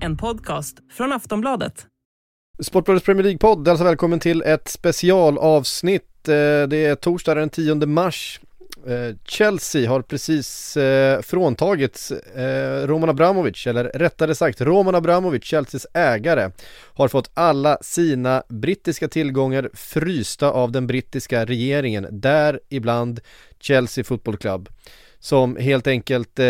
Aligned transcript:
En 0.00 0.16
podcast 0.16 0.78
från 0.92 1.12
Aftonbladet. 1.12 1.86
Sportbladets 2.60 3.06
Premier 3.06 3.24
League-podd, 3.24 3.68
alltså 3.68 3.84
välkommen 3.84 4.20
till 4.20 4.42
ett 4.42 4.68
specialavsnitt. 4.68 6.28
Eh, 6.28 6.32
det 6.68 6.76
är 6.76 6.94
torsdag 6.94 7.34
den 7.34 7.50
10 7.50 7.74
mars. 7.74 8.40
Eh, 8.86 9.14
Chelsea 9.24 9.90
har 9.90 10.02
precis 10.02 10.76
eh, 10.76 11.20
fråntagits 11.22 12.10
eh, 12.10 12.86
Roman 12.86 13.08
Abramovic, 13.08 13.66
eller 13.66 13.84
rättare 13.84 14.34
sagt 14.34 14.60
Roman 14.60 14.94
Abramovic, 14.94 15.44
Chelseas 15.44 15.86
ägare, 15.94 16.50
har 16.94 17.08
fått 17.08 17.30
alla 17.34 17.78
sina 17.80 18.42
brittiska 18.48 19.08
tillgångar 19.08 19.70
frysta 19.74 20.50
av 20.50 20.72
den 20.72 20.86
brittiska 20.86 21.44
regeringen, 21.44 22.06
däribland 22.10 23.20
Chelsea 23.60 24.04
Football 24.04 24.36
Club 24.36 24.68
som 25.20 25.56
helt 25.56 25.86
enkelt 25.86 26.38
eh, 26.38 26.46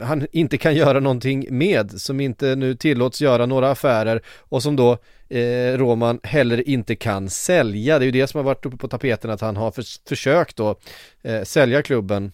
han 0.00 0.26
inte 0.32 0.58
kan 0.58 0.74
göra 0.74 1.00
någonting 1.00 1.46
med, 1.50 2.00
som 2.00 2.20
inte 2.20 2.56
nu 2.56 2.74
tillåts 2.74 3.20
göra 3.20 3.46
några 3.46 3.70
affärer 3.70 4.22
och 4.38 4.62
som 4.62 4.76
då 4.76 4.98
eh, 5.28 5.78
Roman 5.78 6.20
heller 6.22 6.68
inte 6.68 6.96
kan 6.96 7.30
sälja. 7.30 7.98
Det 7.98 8.04
är 8.04 8.06
ju 8.06 8.12
det 8.12 8.26
som 8.26 8.38
har 8.38 8.44
varit 8.44 8.66
uppe 8.66 8.76
på 8.76 8.88
tapeten 8.88 9.30
att 9.30 9.40
han 9.40 9.56
har 9.56 9.70
för, 9.70 9.84
försökt 10.08 10.56
då 10.56 10.76
eh, 11.22 11.42
sälja 11.42 11.82
klubben 11.82 12.32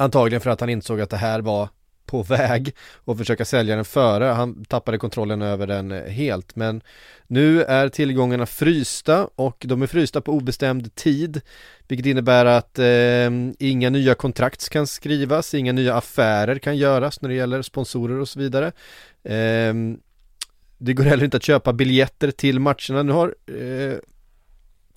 Antagligen 0.00 0.40
för 0.40 0.50
att 0.50 0.60
han 0.60 0.70
insåg 0.70 1.00
att 1.00 1.10
det 1.10 1.16
här 1.16 1.40
var 1.40 1.68
på 2.08 2.22
väg 2.22 2.74
och 3.04 3.18
försöka 3.18 3.44
sälja 3.44 3.76
den 3.76 3.84
före. 3.84 4.24
Han 4.24 4.64
tappade 4.64 4.98
kontrollen 4.98 5.42
över 5.42 5.66
den 5.66 5.90
helt. 5.90 6.56
Men 6.56 6.82
nu 7.26 7.62
är 7.62 7.88
tillgångarna 7.88 8.46
frysta 8.46 9.28
och 9.34 9.64
de 9.66 9.82
är 9.82 9.86
frysta 9.86 10.20
på 10.20 10.32
obestämd 10.32 10.94
tid. 10.94 11.40
Vilket 11.88 12.06
innebär 12.06 12.44
att 12.44 12.78
eh, 12.78 13.30
inga 13.58 13.90
nya 13.90 14.14
kontrakt 14.14 14.68
kan 14.68 14.86
skrivas, 14.86 15.54
inga 15.54 15.72
nya 15.72 15.94
affärer 15.94 16.58
kan 16.58 16.76
göras 16.76 17.20
när 17.20 17.28
det 17.28 17.34
gäller 17.34 17.62
sponsorer 17.62 18.20
och 18.20 18.28
så 18.28 18.38
vidare. 18.38 18.66
Eh, 19.24 19.74
det 20.78 20.92
går 20.92 21.04
heller 21.04 21.24
inte 21.24 21.36
att 21.36 21.42
köpa 21.42 21.72
biljetter 21.72 22.30
till 22.30 22.60
matcherna. 22.60 23.02
Nu 23.02 23.12
har 23.12 23.34
eh, 23.46 23.98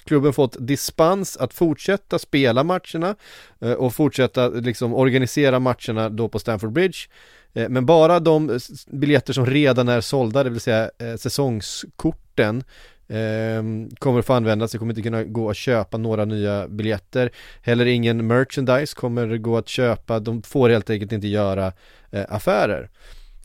klubben 0.04 0.34
fått 0.34 0.56
dispens 0.60 1.38
att 1.38 1.54
fortsätta 1.54 2.20
spela 2.20 2.64
matcherna 2.64 3.16
eh, 3.60 3.72
och 3.72 3.94
fortsätta 3.94 4.48
liksom 4.50 4.94
organisera 4.94 5.60
matcherna 5.60 6.10
då 6.10 6.30
på 6.30 6.40
Stamford 6.40 6.72
Bridge. 6.72 6.98
Eh, 7.54 7.70
men 7.70 7.86
bara 7.86 8.20
de 8.20 8.60
biljetter 8.88 9.34
som 9.34 9.46
redan 9.46 9.88
är 9.88 10.02
sålda, 10.02 10.44
det 10.44 10.50
vill 10.50 10.62
säga 10.62 10.92
eh, 10.98 11.16
säsongskorten 11.16 12.64
ehm, 13.08 13.90
kommer 13.90 14.22
få 14.22 14.34
användas, 14.34 14.72
det 14.72 14.78
kommer 14.78 14.92
inte 14.92 15.02
kunna 15.02 15.24
gå 15.24 15.50
att 15.50 15.58
köpa 15.58 15.98
några 15.98 16.26
nya 16.26 16.68
biljetter. 16.68 17.32
Heller 17.62 17.86
ingen 17.86 18.28
merchandise 18.28 18.96
kommer 18.96 19.38
gå 19.38 19.58
att 19.58 19.68
köpa, 19.68 20.20
de 20.20 20.44
får 20.44 20.70
helt 20.70 20.90
enkelt 20.90 21.12
inte 21.12 21.28
göra 21.28 21.74
affärer. 22.28 22.90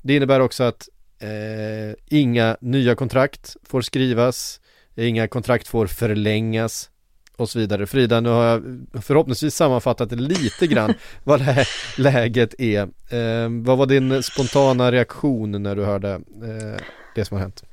Det 0.02 0.16
innebär 0.16 0.40
också 0.40 0.64
att 0.64 0.88
eh, 1.18 1.94
inga 2.06 2.56
nya 2.60 2.94
kontrakt 2.94 3.56
får 3.62 3.82
skrivas. 3.82 4.60
Inga 4.96 5.28
kontrakt 5.28 5.68
får 5.68 5.86
förlängas 5.86 6.90
och 7.36 7.48
så 7.48 7.58
vidare. 7.58 7.86
Frida, 7.86 8.20
nu 8.20 8.28
har 8.28 8.44
jag 8.44 8.62
förhoppningsvis 9.02 9.54
sammanfattat 9.54 10.12
lite 10.12 10.66
grann 10.66 10.94
vad 11.24 11.40
lä 11.40 11.64
läget 11.98 12.60
är. 12.60 12.82
Eh, 13.08 13.48
vad 13.64 13.78
var 13.78 13.86
din 13.86 14.22
spontana 14.22 14.92
reaktion 14.92 15.62
när 15.62 15.76
du 15.76 15.84
hörde 15.84 16.10
eh, 16.12 16.82
det 17.14 17.24
som 17.24 17.36
har 17.36 17.42
hänt? 17.42 17.64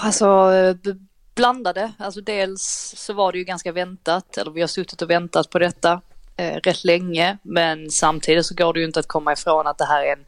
Alltså 0.00 0.50
blandade, 1.34 1.92
alltså 1.98 2.20
dels 2.20 2.94
så 2.96 3.12
var 3.12 3.32
det 3.32 3.38
ju 3.38 3.44
ganska 3.44 3.72
väntat, 3.72 4.36
eller 4.36 4.50
vi 4.50 4.60
har 4.60 4.68
suttit 4.68 5.02
och 5.02 5.10
väntat 5.10 5.50
på 5.50 5.58
detta 5.58 6.00
eh, 6.36 6.54
rätt 6.54 6.84
länge, 6.84 7.38
men 7.42 7.90
samtidigt 7.90 8.46
så 8.46 8.54
går 8.54 8.72
det 8.72 8.80
ju 8.80 8.86
inte 8.86 9.00
att 9.00 9.06
komma 9.06 9.32
ifrån 9.32 9.66
att 9.66 9.78
det 9.78 9.84
här 9.84 10.02
är 10.02 10.12
en 10.12 10.24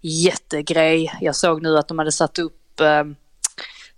jättegrej. 0.00 1.12
Jag 1.20 1.36
såg 1.36 1.62
nu 1.62 1.78
att 1.78 1.88
de 1.88 1.98
hade 1.98 2.12
satt 2.12 2.38
upp 2.38 2.80
eh, 2.80 3.04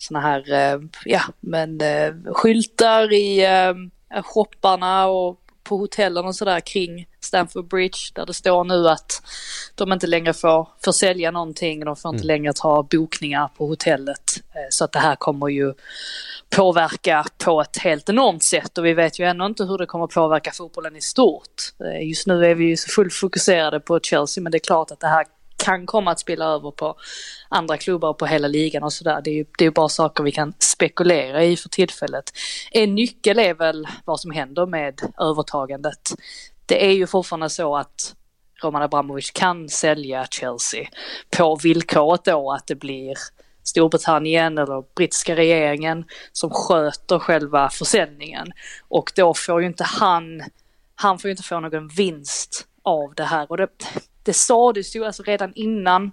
såna 0.03 0.21
här, 0.21 0.53
eh, 0.53 0.81
ja 1.05 1.23
men 1.41 1.81
eh, 1.81 2.15
skyltar 2.33 3.13
i 3.13 3.45
eh, 3.45 4.23
shopparna 4.23 5.07
och 5.07 5.41
på 5.63 5.77
hotellen 5.77 6.25
och 6.25 6.35
sådär 6.35 6.61
kring 6.61 7.07
Stamford 7.21 7.69
Bridge 7.69 7.99
där 8.15 8.27
det 8.27 8.35
står 8.35 8.65
nu 8.65 8.89
att 8.89 9.23
de 9.75 9.93
inte 9.93 10.07
längre 10.07 10.33
får, 10.33 10.69
får 10.85 10.93
sälja 10.93 11.31
någonting, 11.31 11.85
de 11.85 11.97
får 11.97 12.09
inte 12.09 12.25
mm. 12.25 12.27
längre 12.27 12.53
ta 12.53 12.83
bokningar 12.83 13.49
på 13.49 13.67
hotellet. 13.67 14.43
Så 14.71 14.85
att 14.85 14.93
det 14.93 14.99
här 14.99 15.17
kommer 15.17 15.49
ju 15.49 15.75
påverka 16.51 17.25
på 17.45 17.61
ett 17.61 17.79
helt 17.79 18.09
enormt 18.09 18.43
sätt 18.43 18.79
och 18.79 18.85
vi 18.85 18.95
vet 18.95 19.19
ju 19.19 19.25
ännu 19.25 19.47
inte 19.47 19.65
hur 19.65 19.79
det 19.79 19.87
kommer 19.87 20.07
påverka 20.07 20.51
fotbollen 20.53 20.97
i 20.97 21.01
stort. 21.01 21.75
Just 22.03 22.27
nu 22.27 22.47
är 22.47 22.55
vi 22.55 22.65
ju 22.65 22.77
så 22.77 22.89
fullt 22.89 23.15
fokuserade 23.15 23.81
på 23.81 24.01
Chelsea 24.01 24.43
men 24.43 24.53
det 24.53 24.57
är 24.57 24.67
klart 24.67 24.91
att 24.91 25.01
det 25.01 25.07
här 25.07 25.25
kan 25.65 25.87
komma 25.87 26.11
att 26.11 26.21
spilla 26.21 26.45
över 26.45 26.71
på 26.71 26.97
andra 27.49 27.77
klubbar 27.77 28.09
och 28.09 28.19
på 28.19 28.27
hela 28.27 28.49
ligan 28.49 28.83
och 28.83 28.93
sådär. 28.93 29.21
Det 29.25 29.31
är 29.31 29.35
ju 29.35 29.45
det 29.59 29.65
är 29.65 29.71
bara 29.71 29.89
saker 29.89 30.25
vi 30.25 30.33
kan 30.33 30.55
spekulera 30.59 31.45
i 31.45 31.57
för 31.57 31.69
tillfället. 31.69 32.25
En 32.71 32.95
nyckel 32.95 33.39
är 33.39 33.55
väl 33.55 33.87
vad 34.05 34.21
som 34.21 34.31
händer 34.31 34.67
med 34.67 35.01
övertagandet. 35.21 36.13
Det 36.67 36.87
är 36.87 36.93
ju 36.93 37.07
fortfarande 37.07 37.51
så 37.51 37.77
att 37.77 38.15
Roman 38.63 38.83
Abramovic 38.83 39.31
kan 39.31 39.69
sälja 39.69 40.27
Chelsea 40.31 40.89
på 41.37 41.57
villkoret 41.57 42.25
då 42.25 42.53
att 42.53 42.67
det 42.67 42.75
blir 42.75 43.15
Storbritannien 43.63 44.59
eller 44.59 44.95
brittiska 44.95 45.37
regeringen 45.37 46.05
som 46.33 46.51
sköter 46.51 47.19
själva 47.19 47.71
försäljningen. 47.71 48.53
Och 48.89 49.13
då 49.17 49.35
får 49.35 49.61
ju 49.61 49.67
inte 49.67 49.85
han, 49.85 50.43
han 50.95 51.19
får 51.19 51.29
ju 51.29 51.33
inte 51.33 51.43
få 51.43 51.61
någon 51.61 51.89
vinst 51.89 52.67
av 52.83 53.15
det 53.15 53.25
här. 53.25 53.51
Och 53.51 53.57
det, 53.57 53.69
det 54.23 54.33
sades 54.33 54.97
ju 54.97 55.05
alltså 55.05 55.23
redan 55.23 55.53
innan 55.55 56.11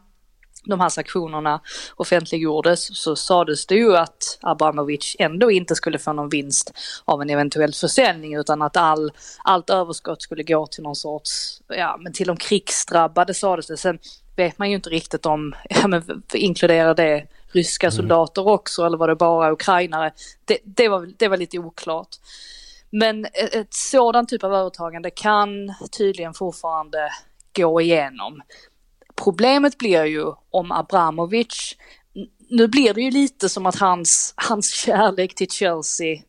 de 0.65 0.79
här 0.79 0.89
sanktionerna 0.89 1.61
offentliggjordes 1.95 2.97
så 2.97 3.15
sades 3.15 3.65
det 3.65 3.75
ju 3.75 3.97
att 3.97 4.39
Abramovic 4.41 5.15
ändå 5.19 5.51
inte 5.51 5.75
skulle 5.75 5.99
få 5.99 6.13
någon 6.13 6.29
vinst 6.29 6.73
av 7.05 7.21
en 7.21 7.29
eventuell 7.29 7.73
försäljning 7.73 8.35
utan 8.35 8.61
att 8.61 8.77
all, 8.77 9.11
allt 9.43 9.69
överskott 9.69 10.21
skulle 10.21 10.43
gå 10.43 10.67
till 10.67 10.83
någon 10.83 10.95
sorts, 10.95 11.61
ja 11.67 11.97
men 11.99 12.13
till 12.13 12.27
de 12.27 12.37
krigsdrabbade 12.37 13.33
sades 13.33 13.67
det. 13.67 13.77
Sen 13.77 13.99
vet 14.35 14.57
man 14.57 14.69
ju 14.69 14.75
inte 14.75 14.89
riktigt 14.89 15.25
om, 15.25 15.53
ja 15.69 15.87
men 15.87 16.23
inkluderar 16.33 16.95
det 16.95 17.27
ryska 17.51 17.87
mm. 17.87 17.95
soldater 17.95 18.47
också 18.47 18.85
eller 18.85 18.97
var 18.97 19.07
det 19.07 19.15
bara 19.15 19.51
ukrainare? 19.51 20.11
Det, 20.45 20.57
det, 20.63 20.87
var, 20.87 21.09
det 21.17 21.27
var 21.27 21.37
lite 21.37 21.59
oklart. 21.59 22.15
Men 22.89 23.25
ett, 23.25 23.55
ett 23.55 23.73
sådant 23.73 24.29
typ 24.29 24.43
av 24.43 24.53
övertagande 24.53 25.09
kan 25.09 25.73
tydligen 25.97 26.33
fortfarande 26.33 27.09
gå 27.57 27.81
igenom. 27.81 28.41
Problemet 29.15 29.77
blir 29.77 30.05
ju 30.05 30.33
om 30.49 30.71
Abramovic, 30.71 31.75
nu 32.49 32.67
blir 32.67 32.93
det 32.93 33.01
ju 33.01 33.11
lite 33.11 33.49
som 33.49 33.65
att 33.65 33.75
hans, 33.75 34.33
hans 34.37 34.73
kärlek 34.73 35.35
till 35.35 35.49
Chelsea 35.49 36.21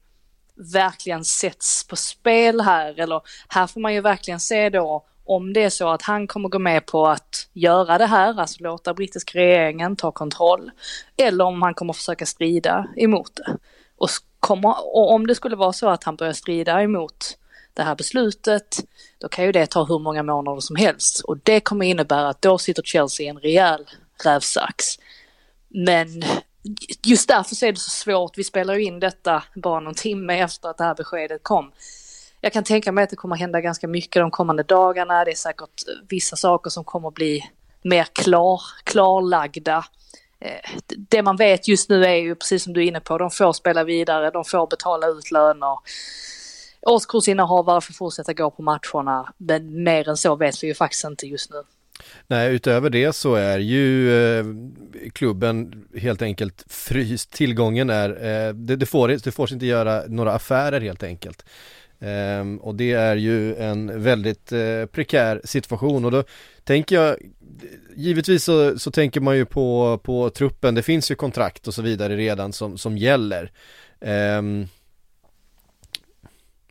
verkligen 0.73 1.25
sätts 1.25 1.87
på 1.87 1.97
spel 1.97 2.61
här, 2.61 3.01
eller 3.01 3.21
här 3.49 3.67
får 3.67 3.81
man 3.81 3.95
ju 3.95 4.01
verkligen 4.01 4.41
se 4.41 4.71
då 4.71 5.05
om 5.25 5.53
det 5.53 5.65
är 5.65 5.71
så 5.71 5.89
att 5.89 6.03
han 6.03 6.27
kommer 6.27 6.49
gå 6.49 6.59
med 6.59 6.87
på 6.87 7.07
att 7.07 7.49
göra 7.53 7.99
det 7.99 8.07
här, 8.07 8.41
alltså 8.41 8.63
låta 8.63 8.95
brittiska 8.95 9.39
regeringen 9.39 9.97
ta 9.97 10.13
kontroll, 10.13 10.71
eller 11.17 11.45
om 11.45 11.63
han 11.63 11.75
kommer 11.75 11.93
försöka 11.93 12.27
strida 12.27 12.87
emot 12.97 13.37
det. 13.37 13.57
Och, 13.97 14.09
kommer, 14.41 14.97
och 14.97 15.13
om 15.13 15.27
det 15.27 15.35
skulle 15.35 15.57
vara 15.57 15.73
så 15.73 15.89
att 15.89 16.05
han 16.05 16.17
börjar 16.17 16.33
strida 16.33 16.83
emot 16.83 17.38
det 17.79 17.85
här 17.85 17.95
beslutet, 17.95 18.85
då 19.19 19.29
kan 19.29 19.45
ju 19.45 19.53
det 19.53 19.67
ta 19.67 19.85
hur 19.85 19.99
många 19.99 20.23
månader 20.23 20.61
som 20.61 20.77
helst 20.77 21.21
och 21.21 21.39
det 21.43 21.61
kommer 21.61 21.87
innebära 21.87 22.29
att 22.29 22.43
då 22.43 22.59
sitter 22.59 22.83
Chelsea 22.83 23.27
i 23.27 23.29
en 23.29 23.39
rejäl 23.39 23.87
rävsax. 24.25 24.85
Men 25.69 26.25
just 27.07 27.29
därför 27.29 27.55
så 27.55 27.67
är 27.67 27.73
det 27.73 27.79
så 27.79 27.91
svårt, 27.91 28.39
vi 28.39 28.45
spelar 28.45 28.75
ju 28.75 28.85
in 28.85 29.01
detta 29.01 29.43
bara 29.55 29.81
någon 29.81 29.95
timme 29.95 30.41
efter 30.41 30.69
att 30.69 30.79
det 30.79 30.85
här 30.85 30.95
beskedet 30.95 31.43
kom. 31.43 31.73
Jag 32.41 32.53
kan 32.53 32.65
tänka 32.65 32.93
mig 32.93 33.05
att 33.05 33.11
det 33.11 33.17
kommer 33.17 33.37
hända 33.37 33.61
ganska 33.61 33.89
mycket 33.89 34.21
de 34.21 34.31
kommande 34.31 34.63
dagarna, 34.63 35.25
det 35.25 35.31
är 35.31 35.35
säkert 35.35 35.83
vissa 36.09 36.37
saker 36.37 36.71
som 36.71 36.85
kommer 36.85 37.11
bli 37.11 37.51
mer 37.83 38.07
klar, 38.13 38.63
klarlagda. 38.85 39.85
Eh, 40.41 40.81
det 40.89 41.23
man 41.23 41.37
vet 41.37 41.69
just 41.69 41.89
nu 41.89 42.05
är 42.05 42.15
ju 42.15 42.35
precis 42.35 42.65
som 42.65 42.73
du 42.73 42.83
är 42.83 42.89
inne 42.89 43.01
på, 43.01 43.19
de 43.19 43.31
får 43.31 43.53
spela 43.53 43.85
vidare, 43.85 44.31
de 44.31 44.45
får 44.45 44.67
betala 44.67 45.07
ut 45.07 45.31
löner 45.31 45.79
årskursinnehavare 46.89 47.81
får 47.81 47.95
fortsätta 47.95 48.33
gå 48.33 48.51
på 48.51 48.63
matcherna, 48.63 49.33
men 49.37 49.83
mer 49.83 50.09
än 50.09 50.17
så 50.17 50.37
vet 50.37 50.63
vi 50.63 50.67
ju 50.67 50.75
faktiskt 50.75 51.05
inte 51.05 51.27
just 51.27 51.51
nu. 51.51 51.63
Nej, 52.27 52.55
utöver 52.55 52.91
det 52.91 53.13
så 53.13 53.35
är 53.35 53.59
ju 53.59 54.13
eh, 54.39 54.47
klubben 55.13 55.85
helt 55.97 56.23
enkelt 56.23 56.65
fryst. 56.69 57.31
Tillgången 57.31 57.91
är, 57.91 58.11
eh, 58.11 58.55
det, 58.55 58.77
det, 58.77 58.87
får, 58.87 59.09
det 59.09 59.33
får 59.33 59.53
inte 59.53 59.67
göra 59.67 60.03
några 60.09 60.33
affärer 60.33 60.81
helt 60.81 61.03
enkelt. 61.03 61.45
Eh, 62.01 62.61
och 62.61 62.75
det 62.75 62.93
är 62.93 63.17
ju 63.17 63.57
en 63.57 64.03
väldigt 64.03 64.53
eh, 64.53 64.87
prekär 64.93 65.41
situation 65.45 66.05
och 66.05 66.11
då 66.11 66.25
tänker 66.65 66.97
jag 66.97 67.17
Givetvis 67.97 68.45
så, 68.45 68.79
så 68.79 68.91
tänker 68.91 69.21
man 69.21 69.37
ju 69.37 69.45
på, 69.45 70.01
på 70.03 70.31
truppen, 70.31 70.75
det 70.75 70.83
finns 70.83 71.11
ju 71.11 71.15
kontrakt 71.15 71.69
och 71.69 71.75
så 71.75 71.83
vidare 71.83 72.17
redan 72.17 72.53
som, 72.53 72.79
som 72.79 72.99
gäller. 72.99 73.53
Um, 74.01 74.69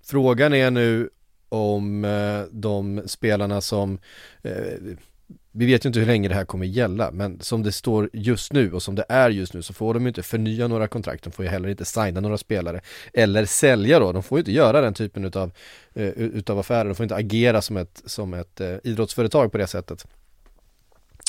Frågan 0.10 0.54
är 0.54 0.72
nu 0.72 1.10
om 1.50 2.06
eh, 2.06 2.42
de 2.52 3.02
spelarna 3.06 3.62
som 3.62 4.00
eh, 4.42 4.52
vi 5.52 5.66
vet 5.66 5.86
ju 5.86 5.88
inte 5.88 6.00
hur 6.00 6.06
länge 6.06 6.28
det 6.28 6.36
här 6.36 6.46
kommer 6.46 6.66
gälla, 6.66 7.12
men 7.12 7.40
som 7.40 7.64
det 7.64 7.72
står 7.72 8.10
just 8.14 8.54
nu 8.54 8.74
och 8.74 8.84
som 8.84 8.96
det 8.96 9.06
är 9.10 9.30
just 9.30 9.54
nu 9.54 9.62
så 9.62 9.74
får 9.74 9.94
de 9.94 10.04
ju 10.04 10.08
inte 10.08 10.24
förnya 10.24 10.68
några 10.68 10.88
kontrakt, 10.88 11.24
de 11.24 11.32
får 11.32 11.46
ju 11.46 11.52
heller 11.52 11.70
inte 11.70 11.86
signa 11.86 12.20
några 12.20 12.38
spelare 12.38 12.82
eller 13.14 13.46
sälja 13.46 14.00
då, 14.00 14.12
de 14.12 14.24
får 14.24 14.38
ju 14.38 14.40
inte 14.40 14.52
göra 14.52 14.82
den 14.82 14.94
typen 14.94 15.26
utav, 15.26 15.52
eh, 15.94 16.08
utav 16.08 16.60
affärer, 16.60 16.86
de 16.86 16.96
får 16.96 17.04
inte 17.04 17.16
agera 17.16 17.62
som 17.62 17.78
ett, 17.78 18.02
som 18.06 18.34
ett 18.34 18.62
eh, 18.62 18.76
idrottsföretag 18.84 19.52
på 19.52 19.58
det 19.58 19.68
sättet. 19.68 20.08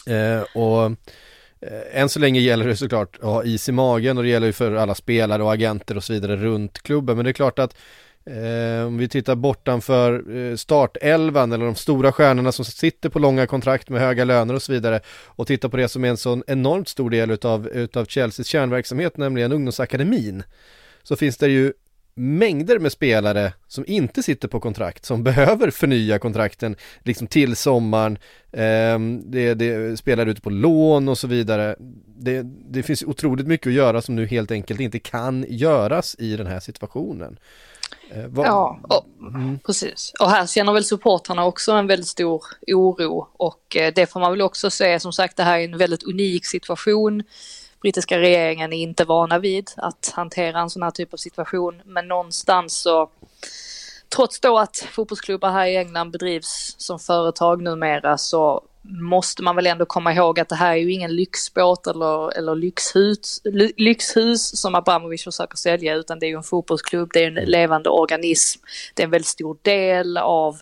Eh, 0.07 0.43
och 0.57 0.93
än 1.93 2.09
så 2.09 2.21
länge 2.21 2.41
gäller 2.41 2.67
det 2.67 2.77
såklart 2.77 3.17
att 3.17 3.23
ha 3.23 3.45
is 3.45 3.69
i 3.69 3.73
magen 3.73 4.19
och 4.19 4.25
det 4.25 4.31
gäller 4.31 4.47
ju 4.47 4.53
för 4.53 4.75
alla 4.75 4.95
spelare 4.95 5.43
och 5.43 5.53
agenter 5.53 5.97
och 5.97 6.05
så 6.05 6.13
vidare 6.13 6.37
runt 6.37 6.83
klubben, 6.83 7.17
men 7.17 7.25
det 7.25 7.31
är 7.31 7.33
klart 7.33 7.59
att 7.59 7.75
Eh, 8.29 8.87
om 8.87 8.99
vi 8.99 9.09
tittar 9.09 9.35
bortanför 9.35 10.37
eh, 10.37 10.57
startelvan 10.57 11.53
eller 11.53 11.65
de 11.65 11.75
stora 11.75 12.13
stjärnorna 12.13 12.53
som 12.53 12.65
sitter 12.65 13.09
på 13.09 13.19
långa 13.19 13.47
kontrakt 13.47 13.89
med 13.89 14.01
höga 14.01 14.25
löner 14.25 14.55
och 14.55 14.63
så 14.63 14.73
vidare 14.73 15.01
och 15.27 15.47
tittar 15.47 15.69
på 15.69 15.77
det 15.77 15.89
som 15.89 16.05
är 16.05 16.09
en 16.09 16.17
sån 16.17 16.43
enormt 16.47 16.89
stor 16.89 17.11
del 17.11 17.31
utav, 17.31 17.69
utav 17.69 18.07
Chelseas 18.07 18.47
kärnverksamhet, 18.47 19.17
nämligen 19.17 19.53
ungdomsakademin, 19.53 20.43
så 21.03 21.17
finns 21.17 21.37
det 21.37 21.49
ju 21.49 21.73
mängder 22.15 22.79
med 22.79 22.93
spelare 22.93 23.53
som 23.69 23.85
inte 23.87 24.23
sitter 24.23 24.49
på 24.49 24.61
kontrakt, 24.61 25.05
som 25.05 25.23
behöver 25.25 25.71
förnya 25.71 26.19
kontrakten 26.19 26.77
liksom 27.03 27.27
till 27.27 27.57
sommaren. 27.57 28.19
Eh, 28.53 28.99
det, 29.25 29.55
det 29.55 29.99
spelar 29.99 30.27
ute 30.27 30.41
på 30.41 30.51
lån 30.51 31.09
och 31.09 31.19
så 31.19 31.27
vidare. 31.27 31.77
Det, 32.19 32.43
det 32.71 32.83
finns 32.83 33.03
otroligt 33.03 33.47
mycket 33.47 33.67
att 33.67 33.73
göra 33.73 34.03
som 34.03 34.17
nu 34.17 34.27
helt 34.27 34.51
enkelt 34.51 34.81
inte 34.81 34.99
kan 34.99 35.47
göras 35.49 36.17
i 36.19 36.37
den 36.37 36.47
här 36.47 36.61
situationen. 36.61 37.39
Eh, 38.10 38.26
vad... 38.26 38.46
Ja, 38.46 38.78
och, 38.82 39.06
mm. 39.20 39.58
precis. 39.58 40.12
Och 40.20 40.31
här 40.31 40.46
känner 40.46 40.72
väl 40.72 40.84
supportrarna 40.84 41.44
också 41.44 41.72
en 41.72 41.87
väldigt 41.87 42.08
stor 42.08 42.43
oro 42.66 43.28
och 43.32 43.76
eh, 43.76 43.93
det 43.94 44.06
får 44.06 44.20
man 44.20 44.31
väl 44.31 44.43
också 44.43 44.70
se, 44.70 45.00
som 45.00 45.12
sagt 45.12 45.37
det 45.37 45.43
här 45.43 45.58
är 45.58 45.64
en 45.64 45.78
väldigt 45.78 46.02
unik 46.02 46.46
situation. 46.46 47.22
Brittiska 47.82 48.19
regeringen 48.19 48.72
är 48.72 48.82
inte 48.82 49.05
vana 49.05 49.38
vid 49.38 49.70
att 49.76 50.12
hantera 50.14 50.60
en 50.60 50.70
sån 50.70 50.82
här 50.82 50.90
typ 50.90 51.12
av 51.12 51.16
situation, 51.16 51.82
men 51.84 52.08
någonstans 52.08 52.81
så 52.81 53.10
trots 54.08 54.40
då 54.40 54.58
att 54.58 54.76
fotbollsklubbar 54.76 55.50
här 55.50 55.66
i 55.66 55.76
England 55.76 56.10
bedrivs 56.10 56.75
som 56.78 56.99
företag 56.99 57.62
numera 57.62 58.19
så 58.19 58.62
måste 58.88 59.43
man 59.43 59.56
väl 59.56 59.67
ändå 59.67 59.87
komma 59.87 60.12
ihåg 60.12 60.40
att 60.40 60.49
det 60.49 60.55
här 60.55 60.73
är 60.73 60.76
ju 60.76 60.93
ingen 60.93 61.17
lyxbåt 61.17 61.87
eller, 61.87 62.38
eller 62.38 62.55
lyxhus, 62.55 63.40
lyxhus 63.76 64.61
som 64.61 64.75
Abramovic 64.75 65.25
försöker 65.25 65.56
sälja 65.56 65.94
utan 65.94 66.19
det 66.19 66.26
är 66.26 66.29
ju 66.29 66.37
en 66.37 66.43
fotbollsklubb, 66.43 67.11
det 67.12 67.23
är 67.23 67.26
en 67.26 67.38
mm. 67.38 67.50
levande 67.50 67.90
organism, 67.90 68.61
det 68.94 69.02
är 69.02 69.05
en 69.05 69.11
väldigt 69.11 69.29
stor 69.29 69.58
del 69.62 70.17
av 70.17 70.61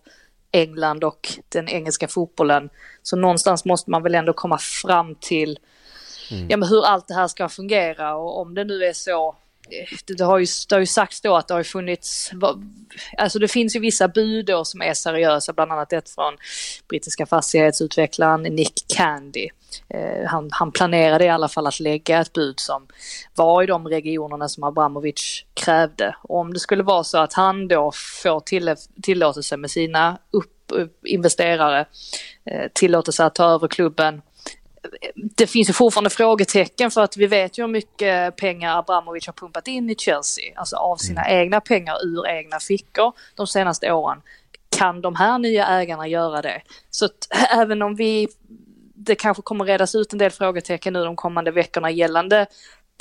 England 0.53 1.05
och 1.05 1.29
den 1.49 1.69
engelska 1.69 2.09
fotbollen. 2.09 2.69
Så 3.03 3.17
någonstans 3.17 3.65
måste 3.65 3.91
man 3.91 4.03
väl 4.03 4.15
ändå 4.15 4.33
komma 4.33 4.59
fram 4.59 5.15
till 5.15 5.59
mm. 6.31 6.47
ja, 6.49 6.57
men 6.57 6.69
hur 6.69 6.87
allt 6.87 7.09
det 7.09 7.15
här 7.15 7.29
ska 7.29 7.49
fungera 7.49 8.17
och 8.17 8.41
om 8.41 8.55
det 8.55 8.65
nu 8.65 8.85
är 8.85 8.93
så 8.93 9.37
det 10.07 10.25
har, 10.25 10.39
ju, 10.39 10.47
det 10.69 10.75
har 10.75 10.81
ju 10.81 10.87
sagts 10.87 11.21
då 11.21 11.37
att 11.37 11.49
det 11.49 11.55
har 11.55 11.63
funnits, 11.63 12.31
alltså 13.19 13.39
det 13.39 13.49
finns 13.49 13.77
ju 13.77 13.81
vissa 13.81 14.09
bud 14.09 14.47
då 14.47 14.65
som 14.65 14.83
är 14.83 14.95
seriösa, 14.95 15.53
bland 15.53 15.73
annat 15.73 15.93
ett 15.93 16.11
från 16.11 16.37
brittiska 16.89 17.27
fastighetsutvecklaren 17.27 18.43
Nick 18.43 18.85
Candy. 18.89 19.49
Eh, 19.89 20.27
han, 20.27 20.49
han 20.53 20.73
planerade 20.73 21.25
i 21.25 21.29
alla 21.29 21.49
fall 21.49 21.67
att 21.67 21.81
lägga 21.81 22.21
ett 22.21 22.33
bud 22.33 22.61
som 22.61 22.87
var 23.35 23.63
i 23.63 23.67
de 23.67 23.89
regionerna 23.89 24.49
som 24.49 24.65
Abramovic 24.65 25.45
krävde. 25.55 26.17
Och 26.23 26.39
om 26.39 26.53
det 26.53 26.61
skulle 26.61 26.83
vara 26.83 27.05
så 27.05 27.19
att 27.19 27.33
han 27.33 27.69
då 27.69 27.93
får 28.23 28.41
till, 28.41 28.75
tillåtelse 29.03 29.57
med 29.57 29.71
sina 29.71 30.19
upp, 30.31 30.73
investerare, 31.05 31.87
eh, 32.45 32.71
tillåtelse 32.73 33.25
att 33.25 33.35
ta 33.35 33.45
över 33.45 33.69
klubben 33.69 34.23
det 35.15 35.47
finns 35.47 35.69
ju 35.69 35.73
fortfarande 35.73 36.11
frågetecken 36.11 36.91
för 36.91 37.01
att 37.01 37.17
vi 37.17 37.27
vet 37.27 37.59
ju 37.59 37.63
hur 37.63 37.69
mycket 37.69 38.37
pengar 38.37 38.79
Abramovic 38.79 39.27
har 39.27 39.33
pumpat 39.33 39.69
in 39.69 39.91
i 39.91 39.95
Chelsea, 39.95 40.45
alltså 40.57 40.77
av 40.77 40.97
sina 40.97 41.25
mm. 41.25 41.41
egna 41.41 41.61
pengar 41.61 41.97
ur 42.05 42.27
egna 42.27 42.61
fickor 42.61 43.13
de 43.35 43.47
senaste 43.47 43.93
åren. 43.93 44.23
Kan 44.69 45.01
de 45.01 45.17
här 45.17 45.39
nya 45.39 45.67
ägarna 45.67 46.09
göra 46.09 46.43
det? 46.43 46.63
Så 46.91 47.05
att 47.05 47.29
även 47.51 47.83
om 47.83 47.97
vi, 47.97 48.29
det 48.95 49.15
kanske 49.15 49.43
kommer 49.43 49.65
redas 49.65 49.95
ut 49.95 50.13
en 50.13 50.19
del 50.19 50.31
frågetecken 50.31 50.93
nu 50.93 51.05
de 51.05 51.17
kommande 51.17 51.51
veckorna 51.51 51.91
gällande 51.91 52.47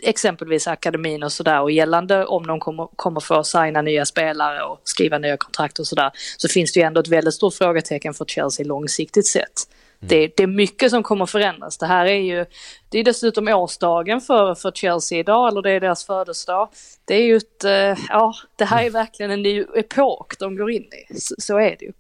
exempelvis 0.02 0.68
akademin 0.68 1.24
och 1.24 1.32
sådär 1.32 1.62
och 1.62 1.72
gällande 1.72 2.26
om 2.26 2.48
de 2.48 2.60
kommer, 2.60 2.88
kommer 2.96 3.20
få 3.20 3.44
signa 3.44 3.82
nya 3.82 4.06
spelare 4.06 4.64
och 4.64 4.82
skriva 4.84 5.18
nya 5.18 5.38
kontrakt 5.38 5.80
och 5.80 5.88
sådär 5.88 6.12
så 6.38 6.48
finns 6.48 6.74
det 6.74 6.80
ju 6.80 6.86
ändå 6.86 7.02
ett 7.02 7.08
väldigt 7.08 7.34
stort 7.34 7.54
frågetecken 7.54 8.14
för 8.14 8.26
Chelsea 8.26 8.66
långsiktigt 8.66 9.28
sett. 9.28 9.68
Mm. 10.06 10.22
Det, 10.22 10.38
det, 10.38 10.44
är 10.44 10.48
mycket 10.48 10.92
som 10.92 11.04
kommer 11.04 11.26
förändras. 11.26 11.78
Det 11.78 11.86
här 11.86 12.06
är 12.06 12.22
ju, 12.22 12.46
det 12.90 13.00
är 13.00 13.04
dessutom 13.04 13.48
årsdagen 13.48 14.22
för, 14.22 14.56
för 14.56 14.72
Chelsea 14.72 15.20
idag, 15.20 15.48
eller 15.48 15.62
det 15.62 15.72
är 15.72 15.80
deras 15.80 16.06
födelsedag. 16.06 16.70
Det 17.06 17.16
är 17.16 17.24
ju 17.24 17.36
ett, 17.36 17.64
eh, 17.64 18.06
ja, 18.10 18.34
det 18.56 18.66
här 18.66 18.86
är 18.86 18.90
verkligen 18.90 19.32
en 19.32 19.42
ny 19.42 19.64
epok 19.76 20.40
de 20.40 20.56
går 20.56 20.72
in 20.72 20.84
i. 20.84 21.20
Så, 21.20 21.36
så 21.38 21.58
är 21.58 21.76
det 21.80 21.86
ju. 21.86 21.92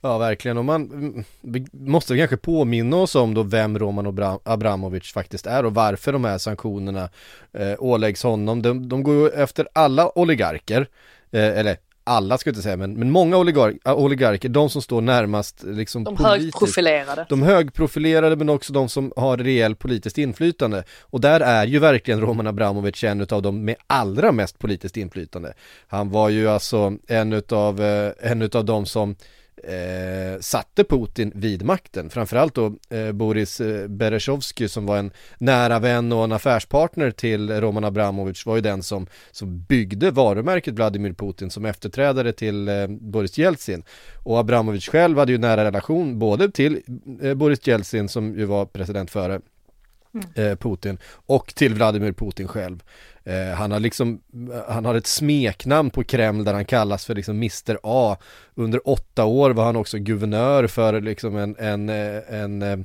Ja, 0.00 0.18
verkligen. 0.18 0.58
Och 0.58 0.64
man 0.64 1.24
måste 1.72 2.16
kanske 2.16 2.36
påminna 2.36 2.96
oss 2.96 3.14
om 3.14 3.34
då 3.34 3.42
vem 3.42 3.78
Roman 3.78 4.38
Abramovic 4.44 5.12
faktiskt 5.12 5.46
är 5.46 5.64
och 5.64 5.74
varför 5.74 6.12
de 6.12 6.24
här 6.24 6.38
sanktionerna 6.38 7.08
eh, 7.52 7.74
åläggs 7.78 8.22
honom. 8.22 8.62
De, 8.62 8.88
de 8.88 9.02
går 9.02 9.14
ju 9.14 9.28
efter 9.28 9.68
alla 9.72 10.18
oligarker, 10.18 10.86
eh, 11.30 11.58
eller 11.58 11.76
alla 12.06 12.38
ska 12.38 12.48
jag 12.48 12.52
inte 12.52 12.62
säga, 12.62 12.76
men, 12.76 12.94
men 12.94 13.10
många 13.10 13.36
oligark, 13.36 13.76
äh, 13.84 13.94
oligarker, 13.94 14.48
de 14.48 14.70
som 14.70 14.82
står 14.82 15.00
närmast 15.00 15.62
liksom 15.62 16.04
De 16.04 16.16
högprofilerade. 16.16 17.26
De 17.28 17.42
högprofilerade 17.42 18.36
men 18.36 18.48
också 18.48 18.72
de 18.72 18.88
som 18.88 19.12
har 19.16 19.36
rejäl 19.36 19.74
politiskt 19.74 20.18
inflytande. 20.18 20.84
Och 21.00 21.20
där 21.20 21.40
är 21.40 21.66
ju 21.66 21.78
verkligen 21.78 22.20
Roman 22.20 22.46
Abramovic 22.46 23.04
en 23.04 23.20
utav 23.20 23.42
de 23.42 23.64
med 23.64 23.76
allra 23.86 24.32
mest 24.32 24.58
politiskt 24.58 24.96
inflytande. 24.96 25.54
Han 25.88 26.10
var 26.10 26.28
ju 26.28 26.48
alltså 26.48 26.92
en 27.08 27.32
utav, 27.32 27.82
eh, 27.82 28.12
en 28.18 28.42
utav 28.42 28.64
de 28.64 28.86
som 28.86 29.16
eh, 29.64 30.40
satte 30.40 30.84
Putin 30.84 31.32
vid 31.34 31.64
makten. 31.64 32.10
Framförallt 32.10 32.54
då 32.54 32.74
eh, 32.90 33.12
Boris 33.12 33.60
eh, 33.60 33.88
Berezovsky 33.88 34.68
som 34.68 34.86
var 34.86 34.98
en 34.98 35.10
nära 35.38 35.78
vän 35.78 36.12
och 36.12 36.24
en 36.24 36.32
affärspartner 36.32 37.10
till 37.10 37.60
Roman 37.60 37.84
Abramovic 37.84 38.46
var 38.46 38.56
ju 38.56 38.62
den 38.62 38.82
som, 38.82 39.06
som 39.30 39.62
byggde 39.62 40.10
varumärket 40.10 40.74
Vladimir 40.74 41.12
Putin 41.12 41.50
som 41.50 41.64
efterträdare 41.64 42.32
till 42.32 42.68
eh, 42.68 42.86
Boris 42.88 43.38
Jeltsin. 43.38 43.82
Och 44.24 44.38
Abramovic 44.38 44.88
själv 44.88 45.18
hade 45.18 45.32
ju 45.32 45.38
nära 45.38 45.64
relation 45.64 46.18
både 46.18 46.50
till 46.50 46.82
eh, 47.22 47.34
Boris 47.34 47.66
Jeltsin 47.66 48.08
som 48.08 48.38
ju 48.38 48.44
var 48.44 48.66
president 48.66 49.10
före 49.10 49.34
mm. 49.34 50.50
Eh, 50.50 50.56
Putin 50.56 50.98
och 51.26 51.54
till 51.54 51.74
Vladimir 51.74 52.12
Putin 52.12 52.48
själv. 52.48 52.82
Eh, 53.26 53.54
han 53.54 53.72
har 53.72 53.80
liksom, 53.80 54.20
han 54.68 54.84
har 54.84 54.94
ett 54.94 55.06
smeknamn 55.06 55.90
på 55.90 56.04
Kreml 56.04 56.44
där 56.44 56.54
han 56.54 56.64
kallas 56.64 57.06
för 57.06 57.14
liksom 57.14 57.36
Mr 57.36 57.78
A. 57.82 58.16
Under 58.54 58.88
åtta 58.88 59.24
år 59.24 59.50
var 59.50 59.64
han 59.64 59.76
också 59.76 59.98
guvernör 59.98 60.66
för 60.66 61.00
liksom 61.00 61.36
en, 61.36 61.56
en, 61.58 61.88
eh, 61.88 62.22
en, 62.28 62.62
en 62.62 62.84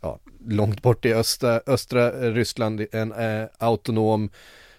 ja, 0.00 0.18
långt 0.48 0.82
bort 0.82 1.04
i 1.04 1.14
östra, 1.14 1.60
östra 1.66 2.10
Ryssland, 2.10 2.86
en 2.92 3.12
eh, 3.12 3.44
autonom 3.58 4.30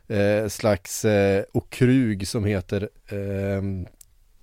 eh, 0.07 0.47
slags 0.47 1.05
eh, 1.05 1.43
okrug 1.51 2.27
som 2.27 2.45
heter 2.45 2.89
eh, 3.07 3.61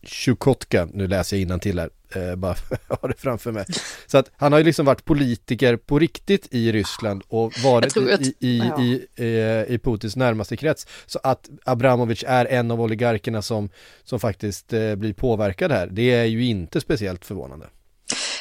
Chukotka, 0.02 0.88
nu 0.92 1.06
läser 1.06 1.36
jag 1.36 1.62
till 1.62 1.78
här, 1.78 1.90
eh, 2.14 2.36
bara 2.36 2.54
har 2.88 3.08
det 3.08 3.14
framför 3.18 3.52
mig. 3.52 3.64
Så 4.06 4.18
att 4.18 4.30
han 4.36 4.52
har 4.52 4.58
ju 4.58 4.64
liksom 4.64 4.86
varit 4.86 5.04
politiker 5.04 5.76
på 5.76 5.98
riktigt 5.98 6.48
i 6.50 6.72
Ryssland 6.72 7.22
och 7.28 7.52
varit 7.64 7.96
att, 7.96 8.20
i, 8.20 8.34
i, 8.38 8.58
ja. 8.58 8.82
i, 8.82 9.06
i, 9.24 9.74
i, 9.74 9.78
Putins 9.78 10.16
närmaste 10.16 10.56
krets. 10.56 10.86
Så 11.06 11.20
att 11.22 11.50
Abramovic 11.64 12.24
är 12.26 12.46
en 12.46 12.70
av 12.70 12.80
oligarkerna 12.80 13.42
som, 13.42 13.70
som 14.04 14.20
faktiskt 14.20 14.72
eh, 14.72 14.94
blir 14.94 15.12
påverkad 15.12 15.72
här, 15.72 15.86
det 15.86 16.14
är 16.14 16.24
ju 16.24 16.44
inte 16.44 16.80
speciellt 16.80 17.24
förvånande. 17.24 17.66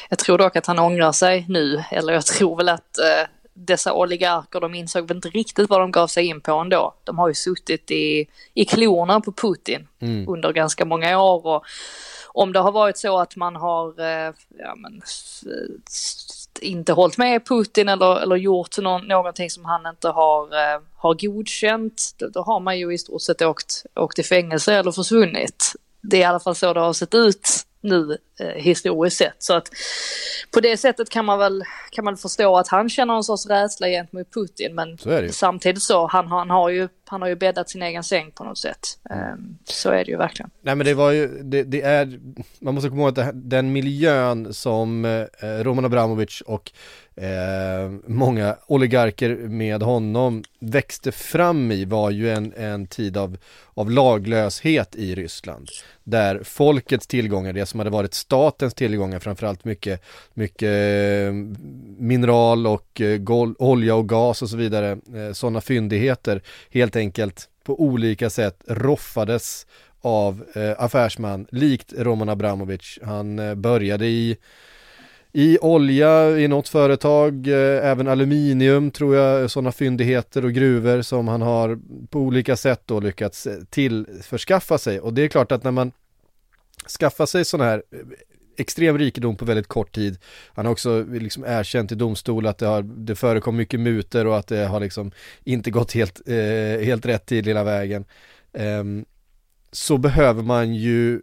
Jag 0.08 0.18
tror 0.18 0.38
dock 0.38 0.56
att 0.56 0.66
han 0.66 0.78
ångrar 0.78 1.12
sig 1.12 1.46
nu, 1.48 1.84
eller 1.90 2.12
jag 2.12 2.26
tror 2.26 2.56
väl 2.56 2.68
att 2.68 2.98
eh, 2.98 3.28
dessa 3.66 3.92
oligarker, 3.92 4.60
de 4.60 4.74
insåg 4.74 5.08
väl 5.08 5.16
inte 5.16 5.28
riktigt 5.28 5.70
vad 5.70 5.80
de 5.80 5.92
gav 5.92 6.06
sig 6.06 6.26
in 6.26 6.40
på 6.40 6.52
ändå. 6.52 6.94
De 7.04 7.18
har 7.18 7.28
ju 7.28 7.34
suttit 7.34 7.90
i, 7.90 8.26
i 8.54 8.64
klorna 8.64 9.20
på 9.20 9.32
Putin 9.32 9.88
mm. 10.00 10.28
under 10.28 10.52
ganska 10.52 10.84
många 10.84 11.22
år 11.22 11.46
och 11.46 11.64
om 12.32 12.52
det 12.52 12.58
har 12.58 12.72
varit 12.72 12.98
så 12.98 13.18
att 13.18 13.36
man 13.36 13.56
har 13.56 14.00
eh, 14.00 14.32
ja, 14.58 14.74
men, 14.76 15.02
inte 16.60 16.92
hållit 16.92 17.18
med 17.18 17.46
Putin 17.46 17.88
eller, 17.88 18.20
eller 18.20 18.36
gjort 18.36 18.78
någon, 18.78 19.08
någonting 19.08 19.50
som 19.50 19.64
han 19.64 19.86
inte 19.86 20.08
har, 20.08 20.44
eh, 20.44 20.80
har 20.96 21.14
godkänt, 21.14 22.14
då, 22.18 22.28
då, 22.28 22.42
har 22.42 22.60
man 22.60 22.78
ju 22.78 22.94
i 22.94 22.98
stort 22.98 23.22
sett 23.22 23.42
åkt, 23.42 23.84
åkt 23.94 24.18
i 24.18 24.22
fängelse 24.22 24.74
eller 24.74 24.92
försvunnit. 24.92 25.72
Det 26.00 26.16
är 26.16 26.20
i 26.20 26.24
alla 26.24 26.40
fall 26.40 26.54
så 26.54 26.72
det 26.72 26.80
har 26.80 26.92
sett 26.92 27.14
ut 27.14 27.48
nu 27.80 28.18
eh, 28.40 28.46
historiskt 28.46 29.16
sett. 29.16 29.42
Så 29.42 29.54
att 29.54 29.68
på 30.50 30.60
det 30.60 30.76
sättet 30.76 31.10
kan 31.10 31.24
man 31.24 31.38
väl 31.38 31.64
kan 31.90 32.04
man 32.04 32.16
förstå 32.16 32.56
att 32.56 32.68
han 32.68 32.88
känner 32.88 33.16
en 33.16 33.22
sorts 33.22 33.46
rädsla 33.46 33.88
gentemot 33.88 34.34
Putin. 34.34 34.74
Men 34.74 34.98
samtidigt 35.32 35.82
så, 35.82 36.06
han, 36.06 36.26
han, 36.26 36.50
har 36.50 36.68
ju, 36.68 36.88
han 37.10 37.22
har 37.22 37.28
ju 37.28 37.36
bäddat 37.36 37.70
sin 37.70 37.82
egen 37.82 38.04
säng 38.04 38.30
på 38.30 38.44
något 38.44 38.58
sätt. 38.58 38.98
Ehm, 39.10 39.58
så 39.64 39.90
är 39.90 40.04
det 40.04 40.10
ju 40.10 40.16
verkligen. 40.16 40.50
Nej 40.62 40.74
men 40.74 40.86
det 40.86 40.94
var 40.94 41.10
ju, 41.10 41.42
det, 41.42 41.62
det 41.62 41.82
är, 41.82 42.20
man 42.60 42.74
måste 42.74 42.88
komma 42.88 43.02
ihåg 43.02 43.20
att 43.20 43.30
den 43.34 43.72
miljön 43.72 44.54
som 44.54 45.04
eh, 45.04 45.48
Roman 45.62 45.84
Abramovic 45.84 46.40
och 46.40 46.72
eh, 47.20 47.90
många 48.06 48.56
oligarker 48.66 49.36
med 49.36 49.82
honom 49.82 50.42
växte 50.58 51.12
fram 51.12 51.72
i 51.72 51.84
var 51.84 52.10
ju 52.10 52.30
en, 52.30 52.52
en 52.56 52.86
tid 52.86 53.16
av, 53.16 53.36
av 53.74 53.90
laglöshet 53.90 54.96
i 54.96 55.14
Ryssland. 55.14 55.68
Där 56.04 56.42
folkets 56.44 57.06
tillgångar, 57.06 57.52
det 57.52 57.66
som 57.66 57.80
hade 57.80 57.90
varit 57.90 58.14
statens 58.14 58.74
tillgångar, 58.74 59.18
framförallt 59.18 59.64
mycket, 59.64 60.02
mycket 60.34 60.68
eh, 60.68 61.32
mineral 61.98 62.66
och 62.66 63.00
eh, 63.00 63.16
gol, 63.16 63.54
olja 63.58 63.94
och 63.94 64.08
gas 64.08 64.42
och 64.42 64.50
så 64.50 64.56
vidare, 64.56 64.90
eh, 64.90 65.32
sådana 65.32 65.60
fyndigheter 65.60 66.42
helt 66.70 66.96
enkelt 66.96 66.99
enkelt 67.00 67.48
på 67.64 67.82
olika 67.82 68.30
sätt 68.30 68.62
roffades 68.66 69.66
av 70.00 70.44
eh, 70.54 70.72
affärsman 70.78 71.46
likt 71.50 71.92
Roman 71.96 72.28
Abramovic. 72.28 72.98
Han 73.02 73.38
eh, 73.38 73.54
började 73.54 74.06
i 74.06 74.36
i 75.32 75.58
olja 75.60 76.38
i 76.38 76.48
något 76.48 76.68
företag, 76.68 77.46
eh, 77.46 77.86
även 77.90 78.08
aluminium 78.08 78.90
tror 78.90 79.16
jag, 79.16 79.50
sådana 79.50 79.72
fyndigheter 79.72 80.44
och 80.44 80.52
gruvor 80.52 81.02
som 81.02 81.28
han 81.28 81.42
har 81.42 81.78
på 82.10 82.18
olika 82.18 82.56
sätt 82.56 82.82
då 82.84 83.00
lyckats 83.00 83.46
eh, 83.46 83.58
tillförskaffa 83.70 84.78
sig. 84.78 85.00
Och 85.00 85.14
det 85.14 85.22
är 85.22 85.28
klart 85.28 85.52
att 85.52 85.64
när 85.64 85.70
man 85.70 85.92
skaffar 86.98 87.26
sig 87.26 87.44
sådana 87.44 87.70
här 87.70 87.82
eh, 87.92 87.98
extrem 88.60 88.98
rikedom 88.98 89.36
på 89.36 89.44
väldigt 89.44 89.66
kort 89.66 89.94
tid. 89.94 90.18
Han 90.54 90.66
har 90.66 90.72
också 90.72 91.04
liksom 91.04 91.44
erkänt 91.44 91.92
i 91.92 91.94
domstol 91.94 92.46
att 92.46 92.58
det, 92.58 92.66
har, 92.66 92.82
det 92.82 93.14
förekom 93.14 93.56
mycket 93.56 93.80
muter 93.80 94.26
och 94.26 94.38
att 94.38 94.46
det 94.46 94.66
har 94.66 94.80
liksom 94.80 95.12
inte 95.44 95.70
gått 95.70 95.92
helt, 95.92 96.28
eh, 96.28 96.84
helt 96.84 97.06
rätt 97.06 97.26
till 97.26 97.44
hela 97.44 97.64
vägen. 97.64 98.04
Eh, 98.52 98.84
så 99.72 99.98
behöver 99.98 100.42
man 100.42 100.74
ju 100.74 101.20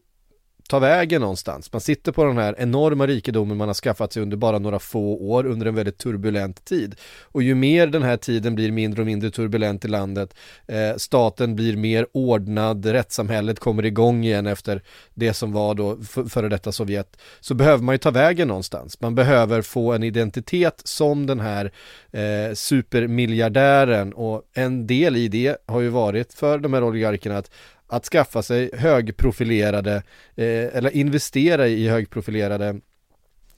ta 0.68 0.80
vägen 0.80 1.22
någonstans. 1.22 1.74
Man 1.74 1.82
sitter 1.82 2.12
på 2.12 2.24
den 2.24 2.38
här 2.38 2.56
enorma 2.58 3.08
rikedomen 3.08 3.58
man 3.58 3.68
har 3.68 3.74
skaffat 3.74 4.14
sig 4.14 4.22
under 4.22 4.38
bara 4.38 4.60
några 4.60 4.80
få 4.80 5.30
år 5.32 5.46
under 5.46 5.66
en 5.66 5.76
väldigt 5.76 5.98
turbulent 5.98 6.66
tid. 6.66 6.96
Och 7.22 7.44
ju 7.44 7.56
mer 7.56 7.88
den 7.88 8.04
här 8.04 8.18
tiden 8.18 8.56
blir 8.56 8.72
mindre 8.72 9.02
och 9.02 9.06
mindre 9.06 9.32
turbulent 9.32 9.86
i 9.86 9.88
landet, 9.88 10.34
eh, 10.68 10.96
staten 10.98 11.56
blir 11.56 11.78
mer 11.78 12.08
ordnad, 12.12 12.86
rättssamhället 12.86 13.60
kommer 13.60 13.86
igång 13.86 14.24
igen 14.24 14.48
efter 14.48 14.82
det 15.14 15.34
som 15.34 15.52
var 15.52 15.76
då 15.76 15.98
före 16.30 16.50
detta 16.50 16.72
Sovjet, 16.72 17.18
så 17.40 17.54
behöver 17.54 17.84
man 17.84 17.94
ju 17.94 18.00
ta 18.00 18.12
vägen 18.12 18.48
någonstans. 18.48 19.02
Man 19.02 19.16
behöver 19.16 19.62
få 19.62 19.94
en 19.94 20.04
identitet 20.04 20.82
som 20.84 21.26
den 21.26 21.40
här 21.40 21.72
eh, 22.12 22.54
supermiljardären 22.54 24.14
och 24.14 24.42
en 24.54 24.88
del 24.88 25.16
i 25.16 25.28
det 25.28 25.58
har 25.66 25.82
ju 25.82 25.90
varit 25.90 26.34
för 26.34 26.58
de 26.58 26.74
här 26.74 26.84
oligarkerna 26.84 27.38
att 27.38 27.52
att 27.88 28.06
skaffa 28.06 28.42
sig 28.42 28.70
högprofilerade 28.74 29.96
eh, 30.36 30.76
eller 30.78 30.96
investera 30.96 31.68
i 31.68 31.88
högprofilerade 31.88 32.80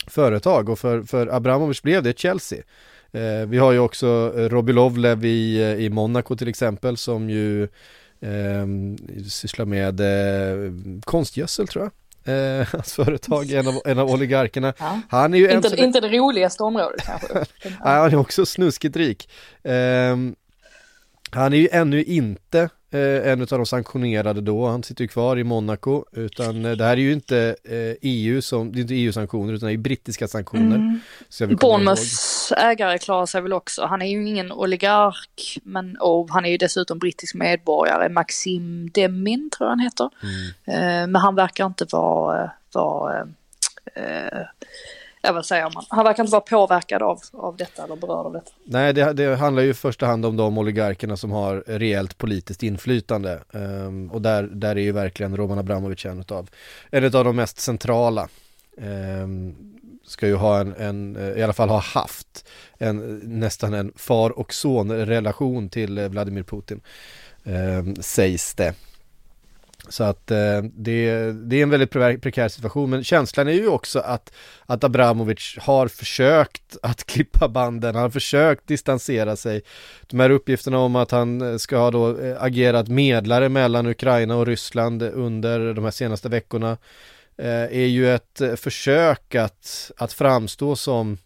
företag 0.08 0.70
och 0.70 0.80
för, 0.80 1.04
för 1.04 1.28
Abramovic 1.28 1.82
blev 1.82 2.04
det 2.04 2.20
Chelsea. 2.20 2.64
Eh, 3.12 3.48
vi 3.48 3.58
har 3.58 3.72
ju 3.72 3.80
också 3.80 4.34
Robbie 4.36 4.74
Lovlev 4.74 5.26
i, 5.26 5.76
i 5.80 5.90
Monaco 5.90 6.36
till 6.36 6.48
exempel 6.48 6.98
som 6.98 7.30
ju 7.30 7.64
eh, 8.22 8.68
sysslar 9.28 9.66
med 9.66 10.00
eh, 10.00 10.74
konstgödsel 11.04 11.68
tror 11.68 11.84
jag. 11.84 11.92
Eh, 12.30 12.68
hans 12.72 12.94
företag, 12.94 13.52
en 13.52 13.68
av, 13.68 13.82
en 13.86 14.00
av 14.00 14.10
oligarkerna. 14.10 14.74
Ja. 14.78 15.02
Han 15.10 15.34
är 15.34 15.38
ju 15.38 15.52
inte, 15.52 15.68
en, 15.68 15.80
inte 15.80 16.00
det 16.00 16.10
roligaste 16.10 16.64
området 16.64 17.02
kanske. 17.06 17.46
han 17.80 18.12
är 18.12 18.16
också 18.16 18.46
snuskigt 18.46 18.96
rik. 18.96 19.30
Eh, 19.64 20.18
han 21.32 21.54
är 21.54 21.58
ju 21.58 21.70
ännu 21.72 22.04
inte 22.04 22.70
eh, 22.92 23.32
en 23.32 23.42
av 23.42 23.48
de 23.48 23.66
sanktionerade 23.66 24.42
då, 24.42 24.68
han 24.68 24.84
sitter 24.84 25.04
ju 25.04 25.08
kvar 25.08 25.38
i 25.38 25.44
Monaco, 25.44 26.06
utan 26.12 26.66
eh, 26.66 26.72
det 26.72 26.84
här 26.84 26.92
är 26.92 26.98
ju 26.98 27.14
inte 27.14 27.56
eh, 27.64 27.96
EU 28.02 28.42
som, 28.42 28.72
det 28.72 28.80
är 28.80 28.82
inte 28.82 28.96
EU-sanktioner 28.96 29.54
utan 29.54 29.68
det 29.68 29.74
är 29.74 29.78
brittiska 29.78 30.28
sanktioner. 30.28 30.76
Mm. 30.76 31.56
Bournemouths 31.56 32.52
ägare 32.58 32.98
klarar 32.98 33.26
sig 33.26 33.42
väl 33.42 33.54
också, 33.54 33.86
han 33.86 34.02
är 34.02 34.06
ju 34.06 34.28
ingen 34.28 34.52
oligark, 34.52 35.58
men 35.64 35.98
och 35.98 36.30
han 36.30 36.46
är 36.46 36.50
ju 36.50 36.58
dessutom 36.58 37.00
brittisk 37.00 37.36
medborgare, 37.36 38.10
Maxim 38.10 38.90
Demin 38.90 39.50
tror 39.50 39.66
jag 39.68 39.72
han 39.72 39.80
heter. 39.80 40.10
Mm. 40.24 41.12
Men 41.12 41.22
han 41.22 41.36
verkar 41.36 41.66
inte 41.66 41.86
vara, 41.92 42.52
vara 42.74 43.28
ja, 45.22 45.32
vad 45.32 45.46
säger 45.46 45.72
man, 45.74 45.84
han 45.90 46.06
verkar 46.06 46.24
inte 46.24 46.32
vara 46.32 46.42
påverkad 46.42 47.02
av, 47.02 47.20
av 47.34 47.58
detta 47.58 47.84
eller 47.84 47.96
berörd 47.96 48.26
av 48.26 48.34
detta. 48.34 48.52
Nej, 48.64 48.94
det, 48.94 49.14
det 49.14 49.36
handlar 49.36 49.64
ju 49.64 49.70
i 49.70 49.74
första 49.74 50.06
hand 50.06 50.26
om 50.26 50.38
de 50.38 50.58
oligarkerna 50.58 51.18
som 51.18 51.32
har 51.32 51.64
rejält 51.68 52.18
politiskt 52.18 52.64
inflytande. 52.64 53.40
Um, 53.52 54.12
och 54.12 54.22
där, 54.22 54.44
där 54.44 54.76
är 54.76 54.82
ju 54.82 54.92
verkligen 54.92 55.38
Roman 55.38 55.60
Abramovic 55.60 56.06
en 56.06 56.26
av, 56.30 56.50
en 56.92 57.04
av 57.04 57.26
de 57.26 57.36
mest 57.36 57.60
centrala. 57.60 58.28
Um, 58.78 59.56
ska 60.10 60.28
ju 60.28 60.36
ha 60.36 60.60
en, 60.60 60.76
en, 60.76 61.16
eh, 61.16 61.40
i 61.40 61.44
alla 61.44 61.54
fall 61.54 61.70
ha 61.70 61.80
haft 61.80 62.50
en, 62.78 63.22
nästan 63.24 63.74
en 63.74 63.94
far 63.96 64.40
och 64.40 64.54
son 64.54 64.92
relation 64.92 65.70
till 65.70 65.98
eh, 65.98 66.08
Vladimir 66.08 66.44
Putin. 66.44 66.82
Um, 67.44 67.96
sägs 67.96 68.54
det. 68.54 68.74
Så 69.88 70.04
att 70.04 70.32
eh, 70.32 70.62
det, 70.74 71.32
det 71.32 71.56
är 71.56 71.64
en 71.64 71.70
väldigt 71.70 71.92
prekär 71.92 72.48
situation, 72.48 72.90
men 72.90 73.04
känslan 73.04 73.48
är 73.48 73.52
ju 73.52 73.68
också 73.68 74.00
att, 74.00 74.34
att 74.66 74.84
Abramovic 74.84 75.56
har 75.60 75.88
försökt 75.88 76.78
att 76.82 77.04
klippa 77.06 77.48
banden, 77.48 77.96
han 77.96 78.04
har 78.04 78.10
försökt 78.10 78.68
distansera 78.68 79.36
sig. 79.36 79.62
De 80.08 80.20
här 80.20 80.30
uppgifterna 80.30 80.78
om 80.80 80.96
att 80.96 81.12
han 81.12 81.60
ska 81.60 81.78
ha 81.78 81.92
då 81.92 82.20
eh, 82.20 82.44
agerat 82.44 82.88
medlare 82.88 83.50
mellan 83.50 83.88
Ukraina 83.88 84.36
och 84.36 84.46
Ryssland 84.46 85.04
under 85.04 85.74
de 85.74 85.84
här 85.84 85.92
senaste 85.92 86.30
veckorna 86.30 86.78
eh, 87.38 87.64
är 87.64 87.86
ju 87.86 88.16
ett 88.16 88.42
försök 88.56 89.36
att, 89.36 89.92
att 89.98 90.14
framstå 90.14 90.76
som 90.76 91.18